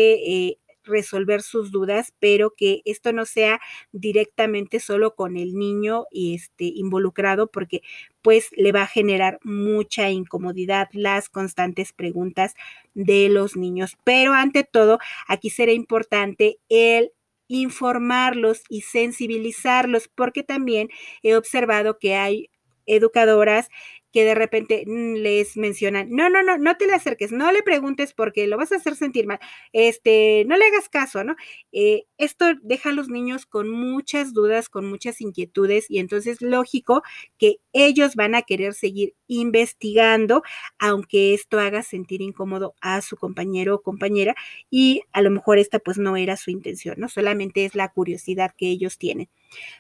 [0.48, 3.60] eh, resolver sus dudas, pero que esto no sea
[3.92, 7.82] directamente solo con el niño y este involucrado porque
[8.22, 12.54] pues le va a generar mucha incomodidad las constantes preguntas
[12.94, 13.98] de los niños.
[14.04, 17.12] Pero ante todo, aquí será importante el
[17.48, 20.90] informarlos y sensibilizarlos, porque también
[21.22, 22.50] he observado que hay
[22.86, 23.70] educadoras
[24.12, 27.64] que de repente mm, les mencionan, no, no, no, no te le acerques, no le
[27.64, 29.40] preguntes porque lo vas a hacer sentir mal,
[29.74, 31.36] este, no le hagas caso, ¿no?
[31.72, 37.04] Eh, esto deja a los niños con muchas dudas, con muchas inquietudes y entonces lógico
[37.38, 40.44] que ellos van a querer seguir investigando,
[40.80, 44.36] aunque esto haga sentir incómodo a su compañero o compañera
[44.70, 47.10] y a lo mejor esta pues no era su intención, ¿no?
[47.10, 49.30] Solamente es la curiosidad que ellos tienen.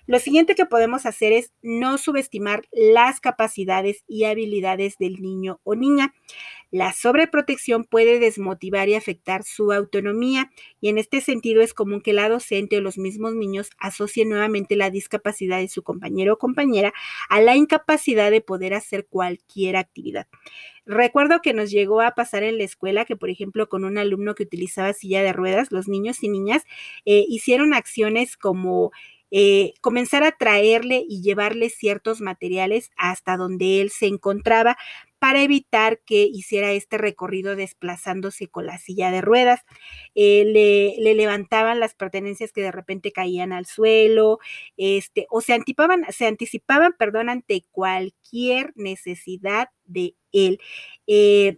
[0.06, 5.76] Lo siguiente que podemos hacer es no subestimar las capacidades y habilidades del niño o
[5.76, 6.14] niña.
[6.74, 10.50] La sobreprotección puede desmotivar y afectar su autonomía
[10.82, 14.76] y en este sentido es común que la docente o los mismos niños asocien nuevamente
[14.76, 16.92] la discapacidad de su compañero o compañera
[17.30, 20.26] a la incapacidad de poder hacer cualquier actividad.
[20.88, 24.34] Recuerdo que nos llegó a pasar en la escuela que, por ejemplo, con un alumno
[24.34, 26.64] que utilizaba silla de ruedas, los niños y niñas
[27.06, 28.92] eh, hicieron acciones como
[29.36, 34.78] eh, comenzar a traerle y llevarle ciertos materiales hasta donde él se encontraba
[35.24, 39.62] para evitar que hiciera este recorrido desplazándose con la silla de ruedas.
[40.16, 44.40] Eh, le, levantaban las pertenencias que de repente caían al suelo,
[44.76, 50.60] este, o se anticipaban, se anticipaban, perdón, ante cualquier necesidad de él.
[51.08, 51.58] Eh,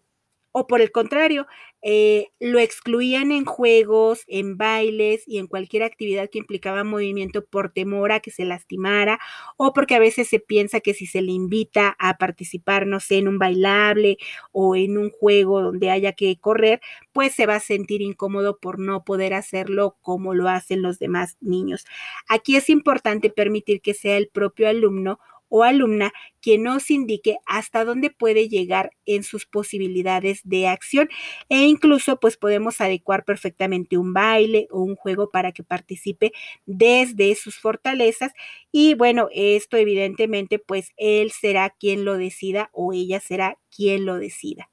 [0.51, 1.47] o por el contrario,
[1.88, 7.69] eh, lo excluían en juegos, en bailes y en cualquier actividad que implicaba movimiento por
[7.71, 9.19] temor a que se lastimara
[9.56, 13.19] o porque a veces se piensa que si se le invita a participar, no sé,
[13.19, 14.17] en un bailable
[14.52, 16.82] o en un juego donde haya que correr,
[17.13, 21.38] pues se va a sentir incómodo por no poder hacerlo como lo hacen los demás
[21.39, 21.86] niños.
[22.28, 25.19] Aquí es importante permitir que sea el propio alumno
[25.50, 31.10] o alumna quien nos indique hasta dónde puede llegar en sus posibilidades de acción
[31.50, 36.32] e incluso pues podemos adecuar perfectamente un baile o un juego para que participe
[36.66, 38.32] desde sus fortalezas
[38.72, 44.18] y bueno, esto evidentemente pues él será quien lo decida o ella será quien lo
[44.18, 44.70] decida.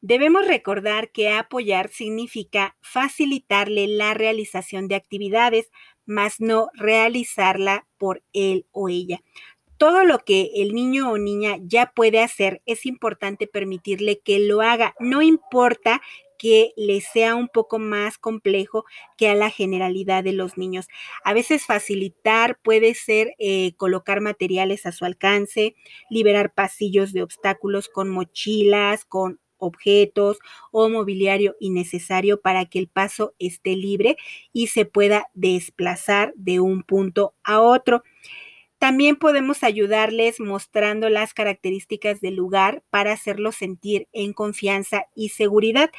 [0.00, 5.70] Debemos recordar que apoyar significa facilitarle la realización de actividades,
[6.08, 9.20] más no realizarla por él o ella.
[9.76, 14.60] Todo lo que el niño o niña ya puede hacer es importante permitirle que lo
[14.60, 14.94] haga.
[14.98, 16.00] No importa
[16.38, 18.84] que le sea un poco más complejo
[19.16, 20.88] que a la generalidad de los niños.
[21.24, 25.74] A veces facilitar puede ser eh, colocar materiales a su alcance,
[26.08, 30.38] liberar pasillos de obstáculos con mochilas, con objetos
[30.72, 34.16] o mobiliario innecesario para que el paso esté libre
[34.52, 38.02] y se pueda desplazar de un punto a otro.
[38.78, 45.90] También podemos ayudarles mostrando las características del lugar para hacerlos sentir en confianza y seguridad.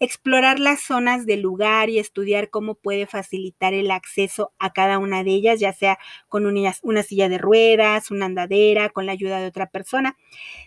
[0.00, 5.24] Explorar las zonas del lugar y estudiar cómo puede facilitar el acceso a cada una
[5.24, 9.40] de ellas, ya sea con una, una silla de ruedas, una andadera, con la ayuda
[9.40, 10.18] de otra persona.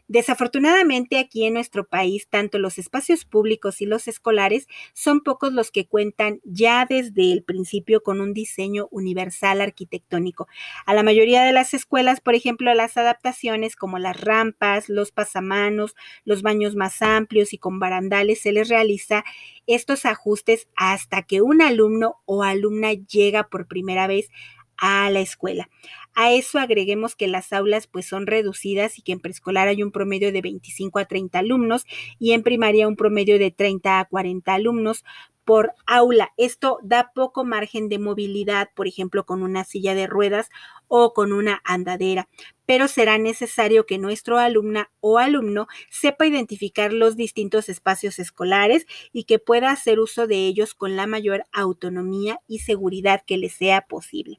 [0.08, 5.69] Desafortunadamente aquí en nuestro país, tanto los espacios públicos y los escolares son pocos los
[5.69, 10.47] que cuentan ya desde el principio con un diseño universal arquitectónico.
[10.88, 15.93] A la mayoría de las escuelas, por ejemplo, las adaptaciones como las rampas, los pasamanos,
[16.23, 19.25] los baños más amplios y con barandales, se les realiza
[19.67, 24.29] estos ajustes hasta que un alumno o alumna llega por primera vez
[24.77, 25.69] a la escuela.
[26.15, 29.91] A eso agreguemos que las aulas pues son reducidas y que en preescolar hay un
[29.91, 31.85] promedio de 25 a 30 alumnos
[32.19, 35.03] y en primaria un promedio de 30 a 40 alumnos
[35.49, 36.31] por aula.
[36.38, 40.51] Esto da poco margen de movilidad, por ejemplo, con una silla de ruedas
[40.88, 42.29] o con una andadera,
[42.67, 49.23] pero será necesario que nuestro alumna o alumno sepa identificar los distintos espacios escolares y
[49.23, 53.81] que pueda hacer uso de ellos con la mayor autonomía y seguridad que le sea
[53.81, 54.38] posible.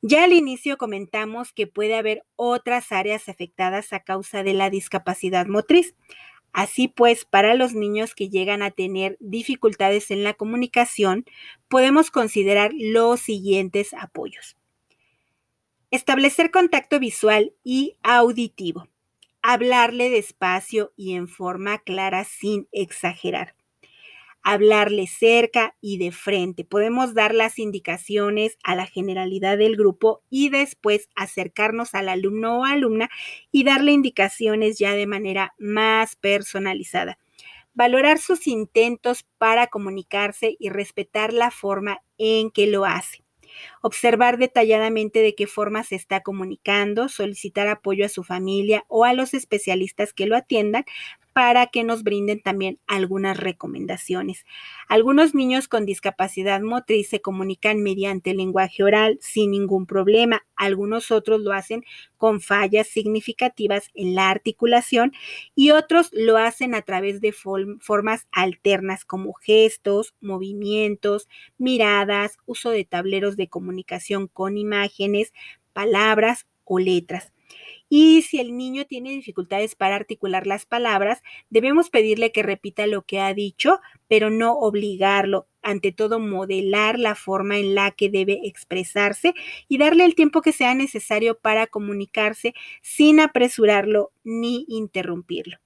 [0.00, 5.46] Ya al inicio comentamos que puede haber otras áreas afectadas a causa de la discapacidad
[5.46, 5.94] motriz.
[6.56, 11.26] Así pues, para los niños que llegan a tener dificultades en la comunicación,
[11.68, 14.56] podemos considerar los siguientes apoyos.
[15.90, 18.88] Establecer contacto visual y auditivo.
[19.42, 23.55] Hablarle despacio y en forma clara sin exagerar
[24.46, 26.64] hablarle cerca y de frente.
[26.64, 32.64] Podemos dar las indicaciones a la generalidad del grupo y después acercarnos al alumno o
[32.64, 33.10] alumna
[33.50, 37.18] y darle indicaciones ya de manera más personalizada.
[37.74, 43.24] Valorar sus intentos para comunicarse y respetar la forma en que lo hace.
[43.82, 49.12] Observar detalladamente de qué forma se está comunicando, solicitar apoyo a su familia o a
[49.12, 50.84] los especialistas que lo atiendan
[51.36, 54.46] para que nos brinden también algunas recomendaciones.
[54.88, 60.46] Algunos niños con discapacidad motriz se comunican mediante lenguaje oral sin ningún problema.
[60.56, 61.84] Algunos otros lo hacen
[62.16, 65.12] con fallas significativas en la articulación
[65.54, 71.28] y otros lo hacen a través de formas alternas como gestos, movimientos,
[71.58, 75.34] miradas, uso de tableros de comunicación con imágenes,
[75.74, 77.30] palabras o letras.
[77.88, 83.02] Y si el niño tiene dificultades para articular las palabras, debemos pedirle que repita lo
[83.02, 85.46] que ha dicho, pero no obligarlo.
[85.62, 89.34] Ante todo, modelar la forma en la que debe expresarse
[89.68, 95.58] y darle el tiempo que sea necesario para comunicarse sin apresurarlo ni interrumpirlo.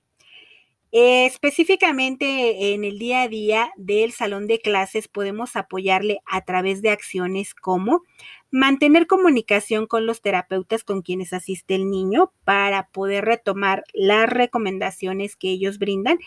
[0.93, 6.91] Específicamente en el día a día del salón de clases podemos apoyarle a través de
[6.91, 8.03] acciones como
[8.51, 15.37] mantener comunicación con los terapeutas con quienes asiste el niño para poder retomar las recomendaciones
[15.37, 16.19] que ellos brindan.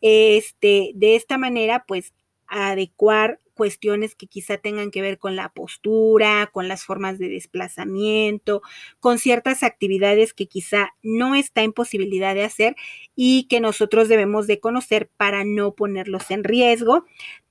[0.00, 2.12] Este, de esta manera, pues
[2.46, 8.62] adecuar cuestiones que quizá tengan que ver con la postura, con las formas de desplazamiento,
[9.00, 12.76] con ciertas actividades que quizá no está en posibilidad de hacer
[13.16, 17.04] y que nosotros debemos de conocer para no ponerlos en riesgo.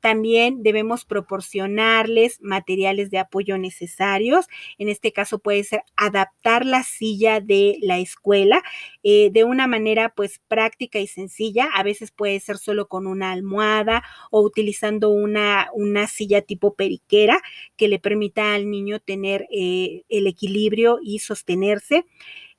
[0.04, 4.48] También debemos proporcionarles materiales de apoyo necesarios.
[4.78, 8.62] En este caso puede ser adaptar la silla de la escuela
[9.04, 11.70] eh, de una manera pues práctica y sencilla.
[11.74, 17.42] A veces puede ser solo con una almohada o utilizando una, una silla tipo periquera
[17.78, 22.06] que le permita al niño tener eh, el equilibrio y sostenerse.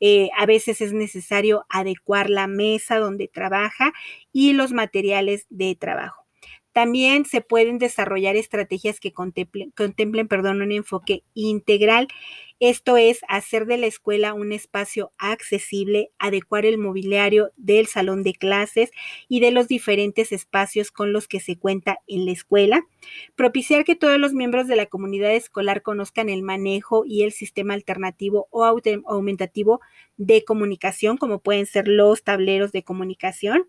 [0.01, 3.93] Eh, a veces es necesario adecuar la mesa donde trabaja
[4.33, 6.24] y los materiales de trabajo.
[6.75, 12.09] También se pueden desarrollar estrategias que contemplen, perdón, un enfoque integral.
[12.59, 18.33] Esto es hacer de la escuela un espacio accesible, adecuar el mobiliario del salón de
[18.33, 18.91] clases
[19.29, 22.85] y de los diferentes espacios con los que se cuenta en la escuela,
[23.37, 27.75] propiciar que todos los miembros de la comunidad escolar conozcan el manejo y el sistema
[27.75, 29.81] alternativo o aumentativo
[30.17, 33.69] de comunicación, como pueden ser los tableros de comunicación,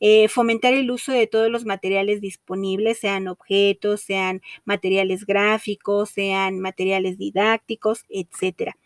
[0.00, 6.60] eh, fomentar el uso de todos los materiales disponibles, sean objetos, sean materiales gráficos, sean
[6.60, 8.76] materiales didácticos, etcétera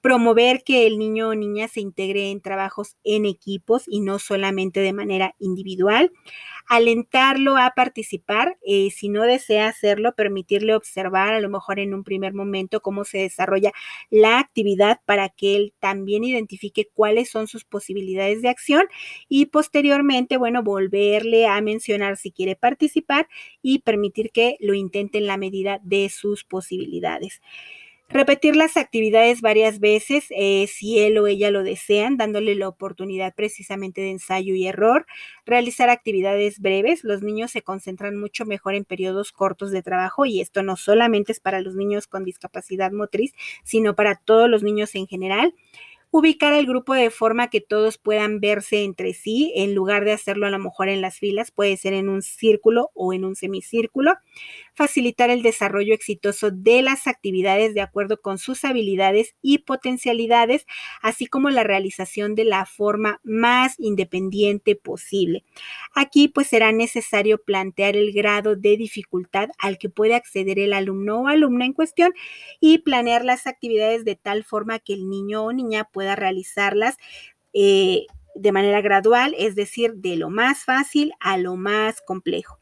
[0.00, 4.80] promover que el niño o niña se integre en trabajos en equipos y no solamente
[4.80, 6.12] de manera individual,
[6.68, 12.04] alentarlo a participar, eh, si no desea hacerlo, permitirle observar a lo mejor en un
[12.04, 13.72] primer momento cómo se desarrolla
[14.10, 18.84] la actividad para que él también identifique cuáles son sus posibilidades de acción
[19.28, 23.28] y posteriormente, bueno, volverle a mencionar si quiere participar
[23.62, 27.40] y permitir que lo intente en la medida de sus posibilidades.
[28.12, 33.36] Repetir las actividades varias veces eh, si él o ella lo desean, dándole la oportunidad
[33.36, 35.06] precisamente de ensayo y error.
[35.46, 37.04] Realizar actividades breves.
[37.04, 41.30] Los niños se concentran mucho mejor en periodos cortos de trabajo y esto no solamente
[41.30, 43.32] es para los niños con discapacidad motriz,
[43.62, 45.54] sino para todos los niños en general
[46.10, 50.46] ubicar al grupo de forma que todos puedan verse entre sí, en lugar de hacerlo
[50.46, 54.14] a lo mejor en las filas, puede ser en un círculo o en un semicírculo,
[54.74, 60.66] facilitar el desarrollo exitoso de las actividades de acuerdo con sus habilidades y potencialidades,
[61.02, 65.44] así como la realización de la forma más independiente posible.
[65.94, 71.20] Aquí pues será necesario plantear el grado de dificultad al que puede acceder el alumno
[71.22, 72.12] o alumna en cuestión
[72.60, 76.96] y planear las actividades de tal forma que el niño o niña pueda pueda realizarlas
[77.52, 82.58] eh, de manera gradual, es decir, de lo más fácil a lo más complejo.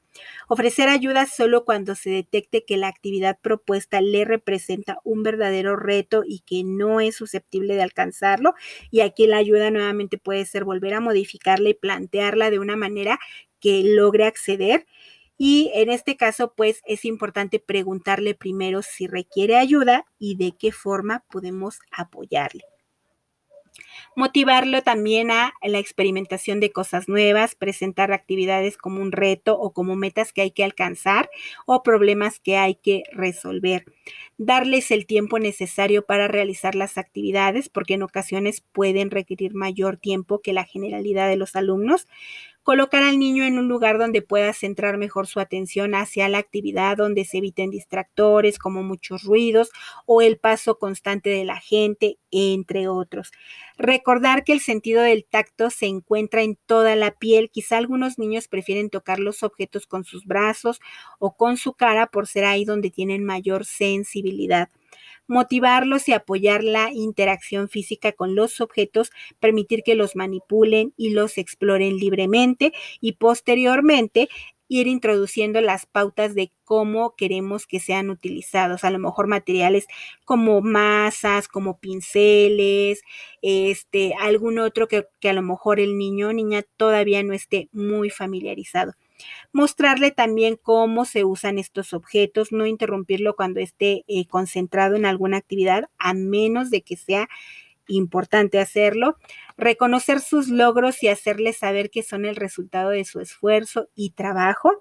[0.49, 6.25] Ofrecer ayuda solo cuando se detecte que la actividad propuesta le representa un verdadero reto
[6.27, 8.55] y que no es susceptible de alcanzarlo.
[8.91, 13.21] Y aquí la ayuda nuevamente puede ser volver a modificarla y plantearla de una manera
[13.61, 14.85] que logre acceder.
[15.37, 20.73] Y en este caso, pues es importante preguntarle primero si requiere ayuda y de qué
[20.73, 22.65] forma podemos apoyarle
[24.17, 29.97] motivarlo también a la experimentación de cosas nuevas, presentar actividades como un reto o como
[29.97, 31.31] metas que hay que alcanzar
[31.67, 33.85] o problemas que hay que resolver.
[34.39, 40.41] Darles el tiempo necesario para realizar las actividades, porque en ocasiones pueden requerir mayor tiempo
[40.41, 42.07] que la generalidad de los alumnos
[42.69, 46.99] colocar al niño en un lugar donde pueda centrar mejor su atención hacia la actividad,
[46.99, 49.71] donde se eviten distractores como muchos ruidos
[50.05, 53.33] o el paso constante de la gente, entre otros.
[53.79, 57.49] Recordar que el sentido del tacto se encuentra en toda la piel.
[57.51, 60.79] Quizá algunos niños prefieren tocar los objetos con sus brazos
[61.19, 64.69] o con su cara por ser ahí donde tienen mayor sensibilidad
[65.29, 71.39] motivarlos y apoyar la interacción física con los objetos, permitir que los manipulen y los
[71.39, 74.29] exploren libremente y posteriormente
[74.69, 79.87] ir introduciendo las pautas de cómo queremos que sean utilizados, a lo mejor materiales
[80.25, 83.01] como masas, como pinceles,
[83.43, 87.69] este, algún otro que, que a lo mejor el niño o niña todavía no esté
[87.73, 88.93] muy familiarizado
[89.53, 95.39] mostrarle también cómo se usan estos objetos, no interrumpirlo cuando esté eh, concentrado en alguna
[95.39, 97.29] actividad, a menos de que sea
[97.89, 99.17] importante hacerlo,
[99.57, 104.81] reconocer sus logros y hacerles saber que son el resultado de su esfuerzo y trabajo.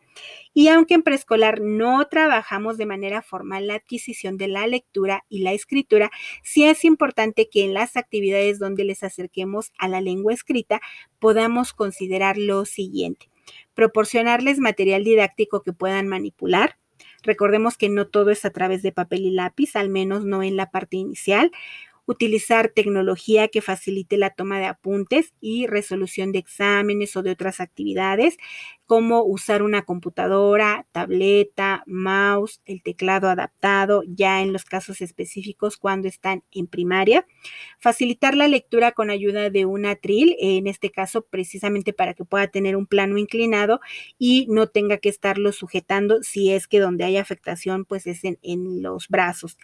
[0.53, 5.39] Y aunque en preescolar no trabajamos de manera formal la adquisición de la lectura y
[5.39, 6.11] la escritura,
[6.43, 10.81] sí es importante que en las actividades donde les acerquemos a la lengua escrita
[11.19, 13.29] podamos considerar lo siguiente.
[13.73, 16.77] Proporcionarles material didáctico que puedan manipular,
[17.23, 20.55] Recordemos que no todo es a través de papel y lápiz, al menos no en
[20.55, 21.51] la parte inicial.
[22.05, 27.59] Utilizar tecnología que facilite la toma de apuntes y resolución de exámenes o de otras
[27.59, 28.37] actividades,
[28.87, 36.07] como usar una computadora, tableta, mouse, el teclado adaptado, ya en los casos específicos cuando
[36.07, 37.27] están en primaria.
[37.79, 42.47] Facilitar la lectura con ayuda de un atril, en este caso precisamente para que pueda
[42.47, 43.79] tener un plano inclinado
[44.17, 48.39] y no tenga que estarlo sujetando si es que donde hay afectación pues es en,
[48.41, 49.57] en los brazos.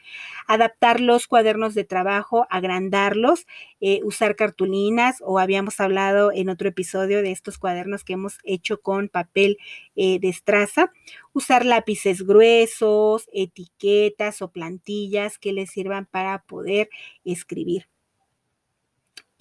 [0.48, 3.48] Adaptar los cuadernos de trabajo agrandarlos,
[3.80, 8.82] eh, usar cartulinas o habíamos hablado en otro episodio de estos cuadernos que hemos hecho
[8.82, 9.58] con papel
[9.96, 10.92] eh, de estraza,
[11.32, 16.90] usar lápices gruesos, etiquetas o plantillas que les sirvan para poder
[17.24, 17.93] escribir.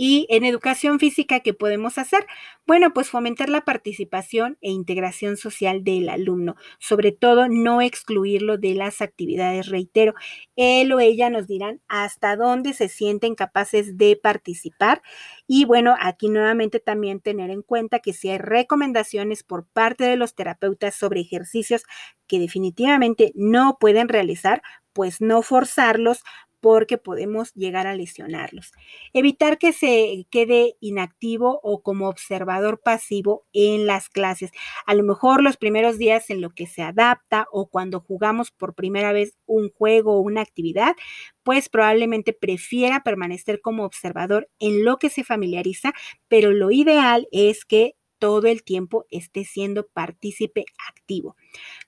[0.05, 2.26] Y en educación física, ¿qué podemos hacer?
[2.66, 8.74] Bueno, pues fomentar la participación e integración social del alumno, sobre todo no excluirlo de
[8.74, 10.14] las actividades, reitero.
[10.57, 15.03] Él o ella nos dirán hasta dónde se sienten capaces de participar.
[15.46, 20.16] Y bueno, aquí nuevamente también tener en cuenta que si hay recomendaciones por parte de
[20.16, 21.84] los terapeutas sobre ejercicios
[22.26, 26.24] que definitivamente no pueden realizar, pues no forzarlos,
[26.62, 28.70] porque podemos llegar a lesionarlos.
[29.12, 34.52] Evitar que se quede inactivo o como observador pasivo en las clases.
[34.86, 38.74] A lo mejor los primeros días en lo que se adapta o cuando jugamos por
[38.76, 40.94] primera vez un juego o una actividad,
[41.42, 45.92] pues probablemente prefiera permanecer como observador en lo que se familiariza,
[46.28, 51.34] pero lo ideal es que todo el tiempo esté siendo partícipe activo.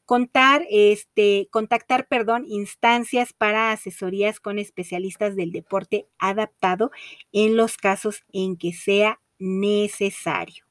[0.04, 6.90] Contar, este, contactar, perdón, instancias para asesorías con especialistas del deporte adaptado
[7.30, 10.64] en los casos en que sea necesario.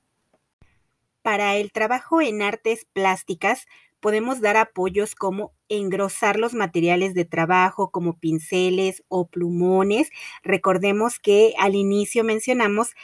[1.21, 3.65] Para el trabajo en artes plásticas,
[4.01, 10.09] podemos dar apoyos como engrosar los materiales de trabajo como pinceles o plumones.
[10.43, 12.95] Recordemos que al inicio mencionamos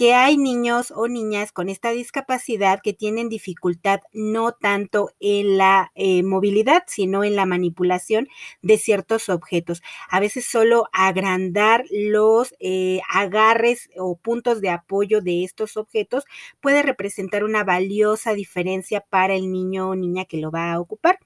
[0.00, 5.92] que hay niños o niñas con esta discapacidad que tienen dificultad no tanto en la
[5.94, 8.26] eh, movilidad, sino en la manipulación
[8.62, 9.82] de ciertos objetos.
[10.08, 16.24] A veces solo agrandar los eh, agarres o puntos de apoyo de estos objetos
[16.62, 21.18] puede representar una valiosa diferencia para el niño o niña que lo va a ocupar.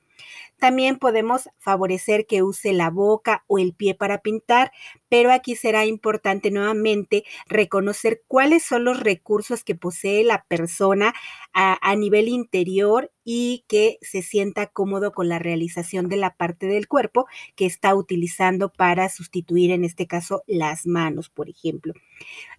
[0.58, 4.72] También podemos favorecer que use la boca o el pie para pintar,
[5.08, 11.14] pero aquí será importante nuevamente reconocer cuáles son los recursos que posee la persona
[11.52, 16.88] a, nivel interior y que se sienta cómodo con la realización de la parte del
[16.88, 21.94] cuerpo que está utilizando para sustituir, en este caso, las manos, por ejemplo.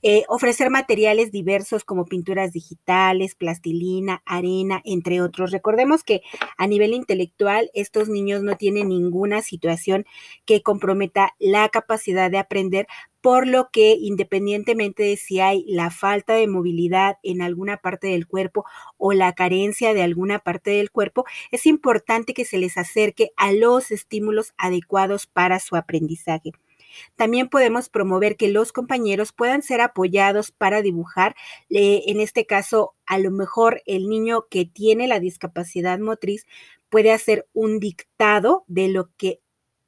[0.02, 5.52] Eh, ofrecer materiales diversos como pinturas digitales, plastilina, arena, entre otros.
[5.52, 6.22] Recordemos que
[6.58, 10.06] a nivel intelectual estos niños no tienen ninguna situación
[10.44, 12.88] que comprometa la capacidad de aprender,
[13.22, 18.28] por lo que independientemente de si hay la falta de movilidad en alguna parte del
[18.28, 18.66] cuerpo
[18.98, 23.54] o la carencia de alguna parte del cuerpo, es importante que se les acerque a
[23.54, 26.52] los estímulos adecuados para su aprendizaje.
[27.16, 31.36] También podemos promover que los compañeros puedan ser apoyados para dibujar.
[31.70, 36.46] en este caso, a lo mejor el niño que tiene la discapacidad motriz
[36.96, 39.42] puede hacer un dictado de lo que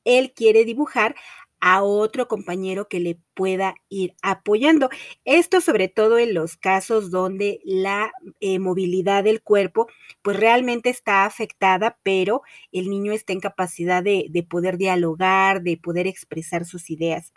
[0.04, 1.16] él quiere dibujar
[1.62, 4.90] a otro compañero que le pueda ir apoyando.
[5.24, 9.88] Esto sobre todo en los casos donde la eh, movilidad del cuerpo
[10.22, 12.42] pues realmente está afectada, pero
[12.74, 17.32] el niño está en capacidad de poder dialogar, de poder expresar sus ideas.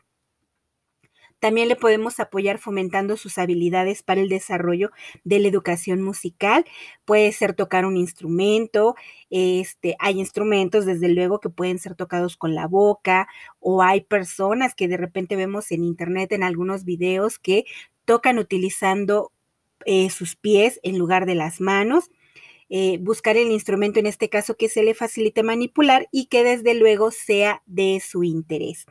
[1.41, 4.91] También le podemos apoyar fomentando sus habilidades para el desarrollo
[5.24, 6.64] de la educación musical.
[7.05, 8.95] Puede ser tocar un instrumento,
[9.30, 13.26] este, hay instrumentos desde luego que pueden ser tocados con la boca
[13.59, 17.64] o hay personas que de repente vemos en internet en algunos videos que
[18.05, 19.32] tocan utilizando
[19.86, 22.11] eh, sus pies en lugar de las manos.
[22.68, 26.74] Eh, buscar el instrumento en este caso que se le facilite manipular y que desde
[26.74, 28.86] luego sea de su interés.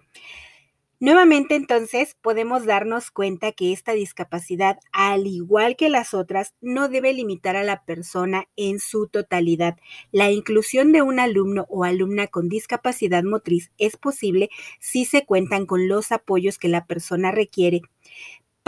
[1.02, 7.14] Nuevamente entonces podemos darnos cuenta que esta discapacidad, al igual que las otras, no debe
[7.14, 9.78] limitar a la persona en su totalidad.
[10.12, 14.50] La inclusión de un alumno o alumna con discapacidad motriz es posible
[14.82, 17.82] si se cuentan con los apoyos que la persona requiere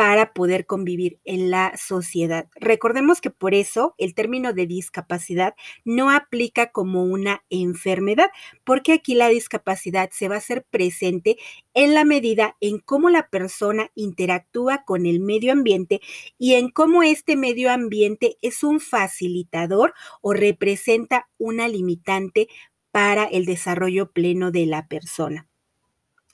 [0.02, 2.50] para poder convivir en la sociedad.
[2.56, 5.54] Recordemos que por eso el término de discapacidad
[5.86, 8.32] no aplica como una enfermedad,
[8.64, 11.38] porque aquí la discapacidad se va a hacer presente
[11.76, 16.02] en la medida en cómo la persona interactúa con el medio ambiente
[16.40, 22.48] y en cómo este medio ambiente es un facilitador o representa una limitante
[22.90, 25.51] para el desarrollo pleno de la persona.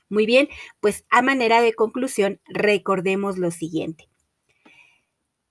[0.10, 0.48] Muy bien,
[0.80, 4.10] pues a manera de conclusión, recordemos lo siguiente.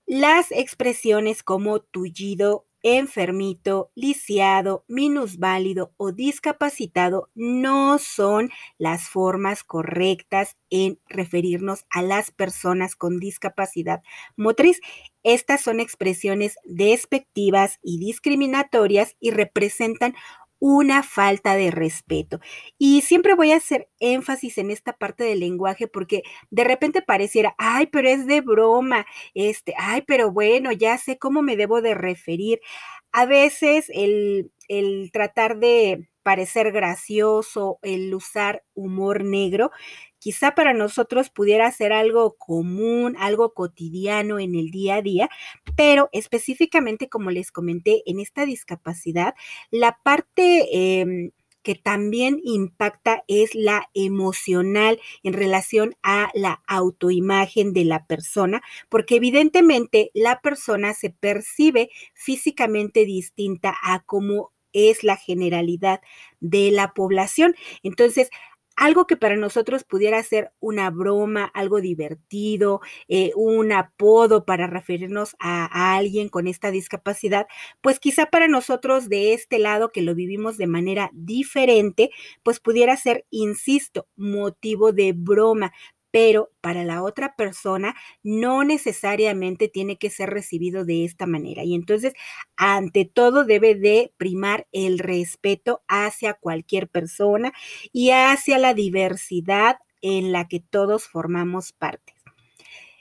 [0.06, 11.00] Las expresiones como tullido, enfermito, lisiado, minusválido o discapacitado no son las formas correctas en
[11.08, 14.02] referirnos a las personas con discapacidad
[14.36, 14.80] motriz.
[15.24, 20.14] Estas son expresiones despectivas y discriminatorias y representan
[20.58, 22.40] una falta de respeto.
[22.78, 27.54] Y siempre voy a hacer énfasis en esta parte del lenguaje porque de repente pareciera,
[27.58, 31.94] ay, pero es de broma, este, ay, pero bueno, ya sé cómo me debo de
[31.94, 32.60] referir.
[33.12, 39.70] A veces el, el tratar de parecer gracioso, el usar humor negro,
[40.26, 45.28] quizá para nosotros pudiera ser algo común, algo cotidiano en el día a día,
[45.76, 49.36] pero específicamente, como les comenté, en esta discapacidad,
[49.70, 50.66] la parte...
[50.72, 51.30] Em,
[51.62, 59.16] que también impacta es la emocional en relación a la autoimagen de la persona, porque
[59.16, 66.00] evidentemente la persona se percibe físicamente distinta a cómo es la generalidad
[66.38, 67.56] de la población.
[67.82, 68.30] Entonces,
[68.76, 75.34] algo que para nosotros pudiera ser una broma, algo divertido, eh, un apodo para referirnos
[75.38, 77.46] a, a, alguien con esta discapacidad,
[77.80, 82.10] pues quizá para nosotros de este lado que lo vivimos de manera diferente,
[82.42, 85.72] pues pudiera ser, insisto, motivo de broma,
[86.16, 91.62] pero para la otra persona no necesariamente tiene que ser recibido de esta manera.
[91.62, 92.14] Y entonces,
[92.56, 97.52] ante todo, debe de primar el respeto hacia cualquier persona
[97.92, 102.14] y hacia la diversidad en la que todos formamos parte.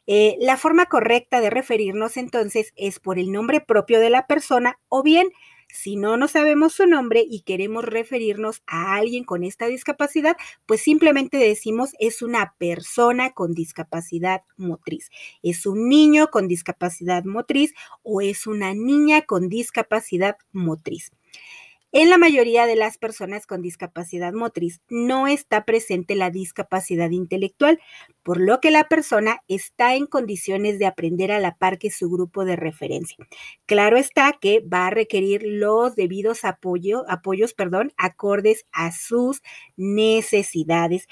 [0.08, 4.78] Eh, la forma correcta de referirnos entonces es por el nombre propio de la persona
[4.90, 5.30] o bien
[5.70, 10.82] si no nos sabemos su nombre y queremos referirnos a alguien con esta discapacidad, pues
[10.82, 15.10] simplemente decimos es una persona con discapacidad motriz,
[15.44, 21.12] es un niño con discapacidad motriz o es una niña con discapacidad motriz.
[21.98, 27.80] En la mayoría de las personas con discapacidad motriz no está presente la discapacidad intelectual,
[28.22, 32.10] por lo que la persona está en condiciones de aprender a la par que su
[32.10, 33.16] grupo de referencia.
[33.66, 37.06] Claro está que va a requerir los debidos apoyos
[37.96, 39.42] acordes a sus
[39.78, 41.08] necesidades.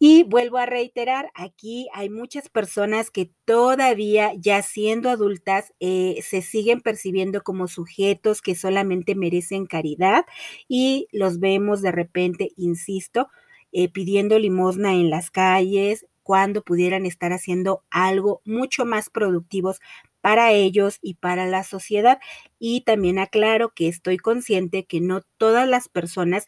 [0.00, 6.40] Y vuelvo a reiterar, aquí hay muchas personas que todavía, ya siendo adultas, eh, se
[6.40, 10.24] siguen percibiendo como sujetos que solamente merecen caridad
[10.68, 13.28] y los vemos de repente, insisto,
[13.72, 19.80] eh, pidiendo limosna en las calles cuando pudieran estar haciendo algo mucho más productivos
[20.20, 22.18] para ellos y para la sociedad.
[22.58, 26.46] Y también aclaro que estoy consciente que no todas las personas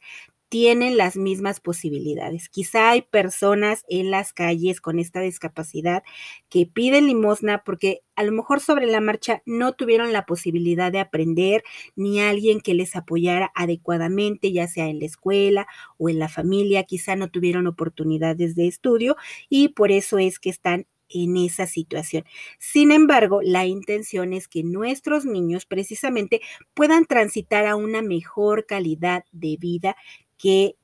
[0.50, 2.48] tienen las mismas posibilidades.
[2.48, 6.02] Quizá hay personas en las calles con esta discapacidad
[6.50, 10.98] que piden limosna porque a lo mejor sobre la marcha no tuvieron la posibilidad de
[10.98, 11.62] aprender
[11.94, 16.82] ni alguien que les apoyara adecuadamente, ya sea en la escuela o en la familia,
[16.82, 19.16] quizá no tuvieron oportunidades de estudio
[19.48, 22.24] y por eso es que están en esa situación.
[22.58, 26.40] Sin embargo, la intención es que nuestros niños precisamente
[26.74, 29.96] puedan transitar a una mejor calidad de vida
[30.40, 30.76] que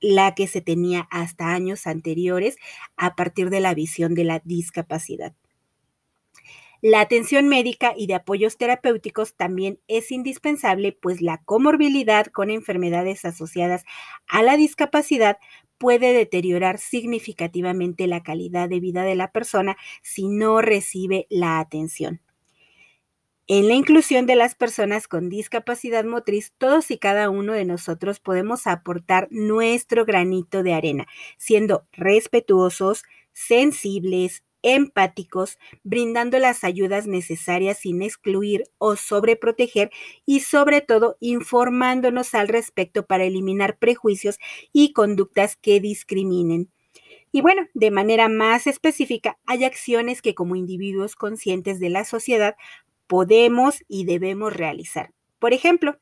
[0.00, 2.56] la que se tenía hasta años anteriores
[2.96, 5.34] a partir de la visión de la discapacidad.
[6.80, 13.24] La atención médica y de apoyos terapéuticos también es indispensable, pues la comorbilidad con enfermedades
[13.24, 13.84] asociadas
[14.26, 15.38] a la discapacidad
[15.78, 22.20] puede deteriorar significativamente la calidad de vida de la persona si no recibe la atención.
[23.48, 28.20] En la inclusión de las personas con discapacidad motriz, todos y cada uno de nosotros
[28.20, 31.06] podemos aportar nuestro granito de arena,
[31.38, 39.90] siendo respetuosos, sensibles, empáticos, brindando las ayudas necesarias sin excluir o sobreproteger
[40.24, 44.38] y sobre todo informándonos al respecto para eliminar prejuicios
[44.72, 46.70] y conductas que discriminen.
[47.32, 52.56] Y bueno, de manera más específica, hay acciones que como individuos conscientes de la sociedad
[53.12, 55.12] podemos y debemos realizar.
[55.38, 55.98] Por ejemplo,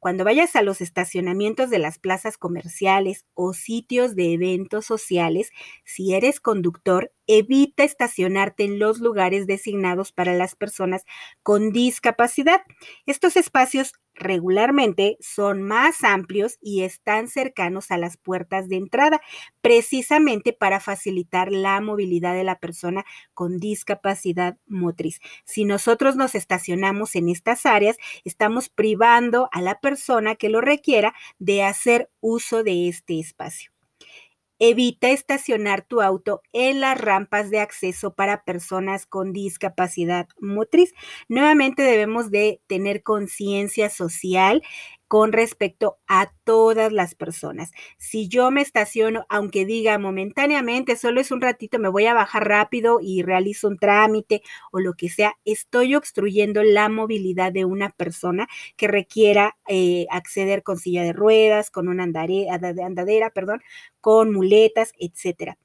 [0.00, 5.50] Cuando vayas a los estacionamientos de las plazas comerciales o sitios de eventos sociales,
[5.84, 11.04] si eres conductor, evita estacionarte en los lugares designados para las personas
[11.42, 12.62] con discapacidad.
[13.06, 19.20] Estos espacios regularmente son más amplios y están cercanos a las puertas de entrada,
[19.60, 23.04] precisamente para facilitar la movilidad de la persona
[23.34, 25.20] con discapacidad motriz.
[25.44, 31.14] Si nosotros nos estacionamos en estas áreas, estamos privando a la persona que lo requiera
[31.38, 33.72] de hacer uso de este espacio.
[34.60, 40.92] Evita estacionar tu auto en las rampas de acceso para personas con discapacidad motriz.
[41.28, 44.62] Nuevamente debemos de tener conciencia social
[45.10, 47.72] con respecto a todas las personas.
[47.98, 52.46] Si yo me estaciono, aunque diga momentáneamente, solo es un ratito, me voy a bajar
[52.46, 57.90] rápido y realizo un trámite o lo que sea, estoy obstruyendo la movilidad de una
[57.90, 58.46] persona
[58.76, 63.62] que requiera eh, acceder con silla de ruedas, con una andadera, perdón,
[64.00, 65.58] con muletas, etcétera.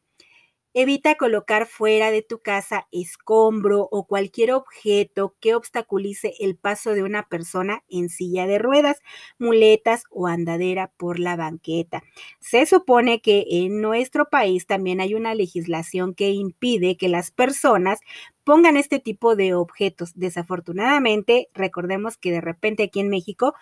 [0.78, 7.02] Evita colocar fuera de tu casa escombro o cualquier objeto que obstaculice el paso de
[7.02, 9.02] una persona en silla de ruedas,
[9.40, 12.04] muletas o andadera por la banqueta.
[12.42, 18.02] Se supone que en nuestro país también hay una legislación que impide que las personas
[18.44, 20.12] pongan este tipo de objetos.
[20.16, 23.56] Desafortunadamente, recordemos que de repente aquí en México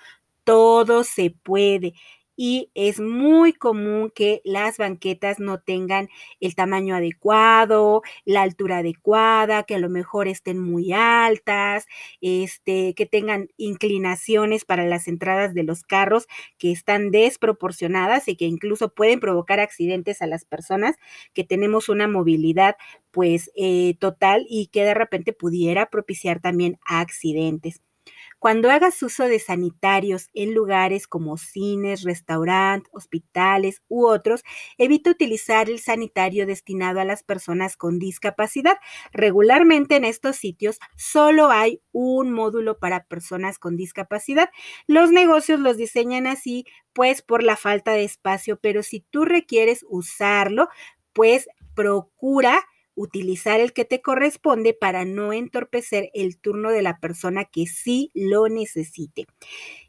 [0.45, 1.93] todo se puede
[2.35, 6.09] y es muy común que las banquetas no tengan
[6.39, 11.85] el tamaño adecuado, la altura adecuada, que a lo mejor estén muy altas,
[12.21, 16.27] este, que tengan inclinaciones para las entradas de los carros
[16.57, 20.95] que están desproporcionadas y que incluso pueden provocar accidentes a las personas
[21.33, 22.75] que tenemos una movilidad
[23.11, 27.81] pues eh, total y que de repente pudiera propiciar también accidentes.
[28.43, 34.43] Cuando hagas uso de sanitarios en lugares como cines, restaurantes, hospitales u otros,
[34.77, 38.75] evita utilizar el sanitario destinado a las personas con discapacidad.
[39.13, 44.49] Regularmente en estos sitios solo hay un módulo para personas con discapacidad.
[44.87, 49.85] Los negocios los diseñan así, pues por la falta de espacio, pero si tú requieres
[49.87, 50.67] usarlo,
[51.13, 52.59] pues procura
[52.95, 58.11] utilizar el que te corresponde para no entorpecer el turno de la persona que sí
[58.13, 59.25] lo necesite.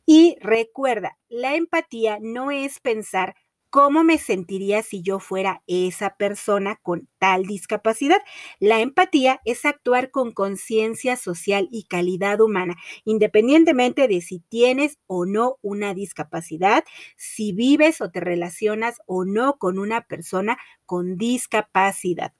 [0.06, 3.34] Y recuerda, la empatía no es pensar
[3.70, 8.18] cómo me sentiría si yo fuera esa persona con tal discapacidad.
[8.60, 15.26] La empatía es actuar con conciencia social y calidad humana, independientemente de si tienes o
[15.26, 16.84] no una discapacidad,
[17.16, 22.32] si vives o te relacionas o no con una persona con discapacidad.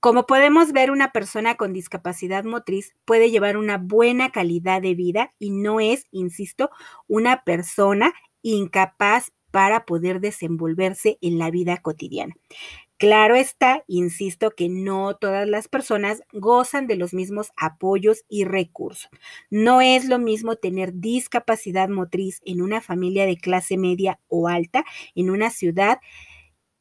[0.00, 5.34] Como podemos ver, una persona con discapacidad motriz puede llevar una buena calidad de vida
[5.40, 6.70] y no es, insisto,
[7.08, 12.34] una persona incapaz para poder desenvolverse en la vida cotidiana.
[12.98, 19.08] Claro está, insisto, que no todas las personas gozan de los mismos apoyos y recursos.
[19.50, 24.84] No es lo mismo tener discapacidad motriz en una familia de clase media o alta,
[25.14, 25.98] en una ciudad,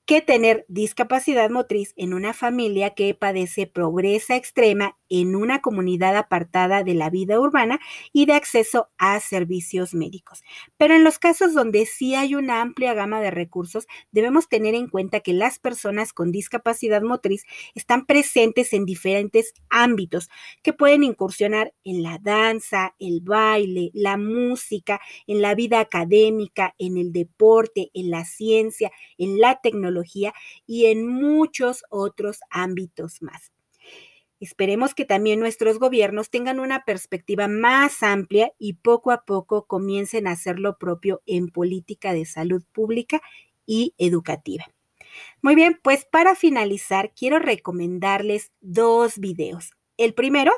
[0.08, 6.84] que tener discapacidad motriz en una familia que padece pobreza extrema en una comunidad apartada
[6.84, 7.80] de la vida urbana
[8.14, 10.43] y de acceso a servicios médicos.
[10.78, 14.88] Pero en los casos donde sí hay una amplia gama de recursos, debemos tener en
[14.88, 17.45] cuenta que las personas con discapacidad motriz
[17.76, 20.30] están presentes en diferentes ámbitos
[20.64, 26.97] que pueden incursionar en la danza, el baile, la música, en la vida académica, en
[26.97, 30.34] el deporte, en la ciencia, en la tecnología
[30.66, 33.51] y en muchos otros ámbitos más.
[34.39, 40.27] Esperemos que también nuestros gobiernos tengan una perspectiva más amplia y poco a poco comiencen
[40.27, 43.21] a hacer lo propio en política de salud pública
[43.65, 44.65] y educativa.
[45.41, 49.71] Muy bien, pues para finalizar, quiero recomendarles dos videos.
[49.97, 50.51] El primero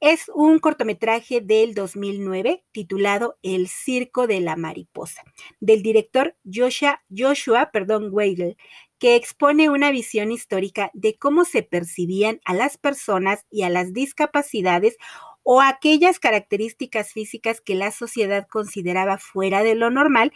[0.00, 5.22] es un cortometraje del 2009 titulado El Circo de la Mariposa,
[5.60, 8.56] del director Joshua, Joshua perdón, Weigel,
[9.04, 13.92] que expone una visión histórica de cómo se percibían a las personas y a las
[13.92, 14.96] discapacidades
[15.42, 20.32] o aquellas características físicas que la sociedad consideraba fuera de lo normal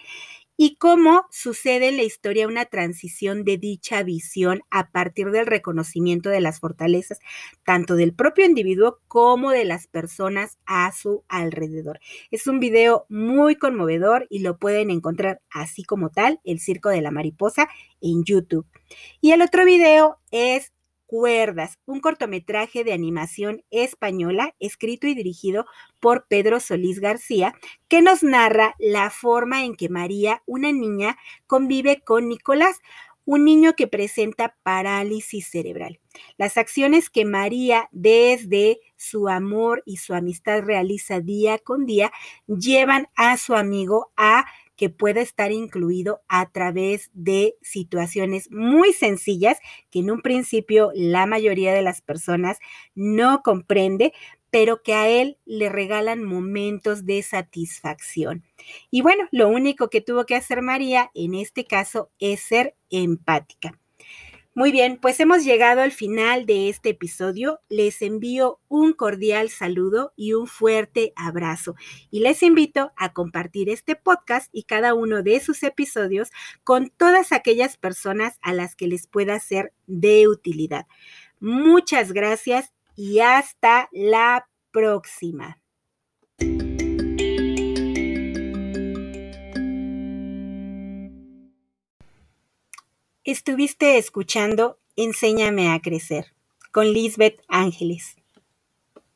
[0.61, 6.31] y cómo sucede en la historia una transición de dicha visión a partir del reconocimiento
[6.31, 7.21] de las fortalezas
[7.65, 12.01] tanto del propio individuo como de las personas a su alrededor.
[12.33, 17.03] Es un video muy conmovedor y lo pueden encontrar así como tal, El Circo de
[17.03, 17.69] la Mariposa,
[18.01, 18.67] en YouTube.
[19.21, 20.73] Y el otro video es
[21.09, 25.65] Cuerdas, un cortometraje de animación española escrito y dirigido
[26.01, 27.55] por Pedro Solís García,
[27.89, 32.83] que nos narra la forma en que María, una niña, convive con Nicolás,
[33.25, 35.99] un niño que presenta parálisis cerebral.
[36.37, 42.13] Las acciones que María desde su amor y su amistad realiza día con día
[42.47, 44.45] llevan a su amigo a
[44.79, 49.59] que pueda estar incluido a través de situaciones muy sencillas
[49.91, 52.59] que en un principio la mayoría de las personas
[52.95, 54.15] no comprende,
[54.51, 58.45] pero que a él le regalan momentos de satisfacción.
[58.91, 63.79] Y bueno, lo único que tuvo que hacer María en este caso es ser empática.
[64.59, 67.61] Muy bien, pues hemos llegado al final de este episodio.
[67.69, 71.77] Les envío un cordial saludo y un fuerte abrazo.
[72.11, 76.31] Y les invito a compartir este podcast y cada uno de sus episodios
[76.65, 80.89] con todas aquellas personas a las que les pueda ser de utilidad.
[81.39, 85.61] Muchas gracias y hasta la próxima.
[93.31, 96.33] Estuviste escuchando Enséñame a crecer
[96.73, 98.17] con Lisbeth Ángeles.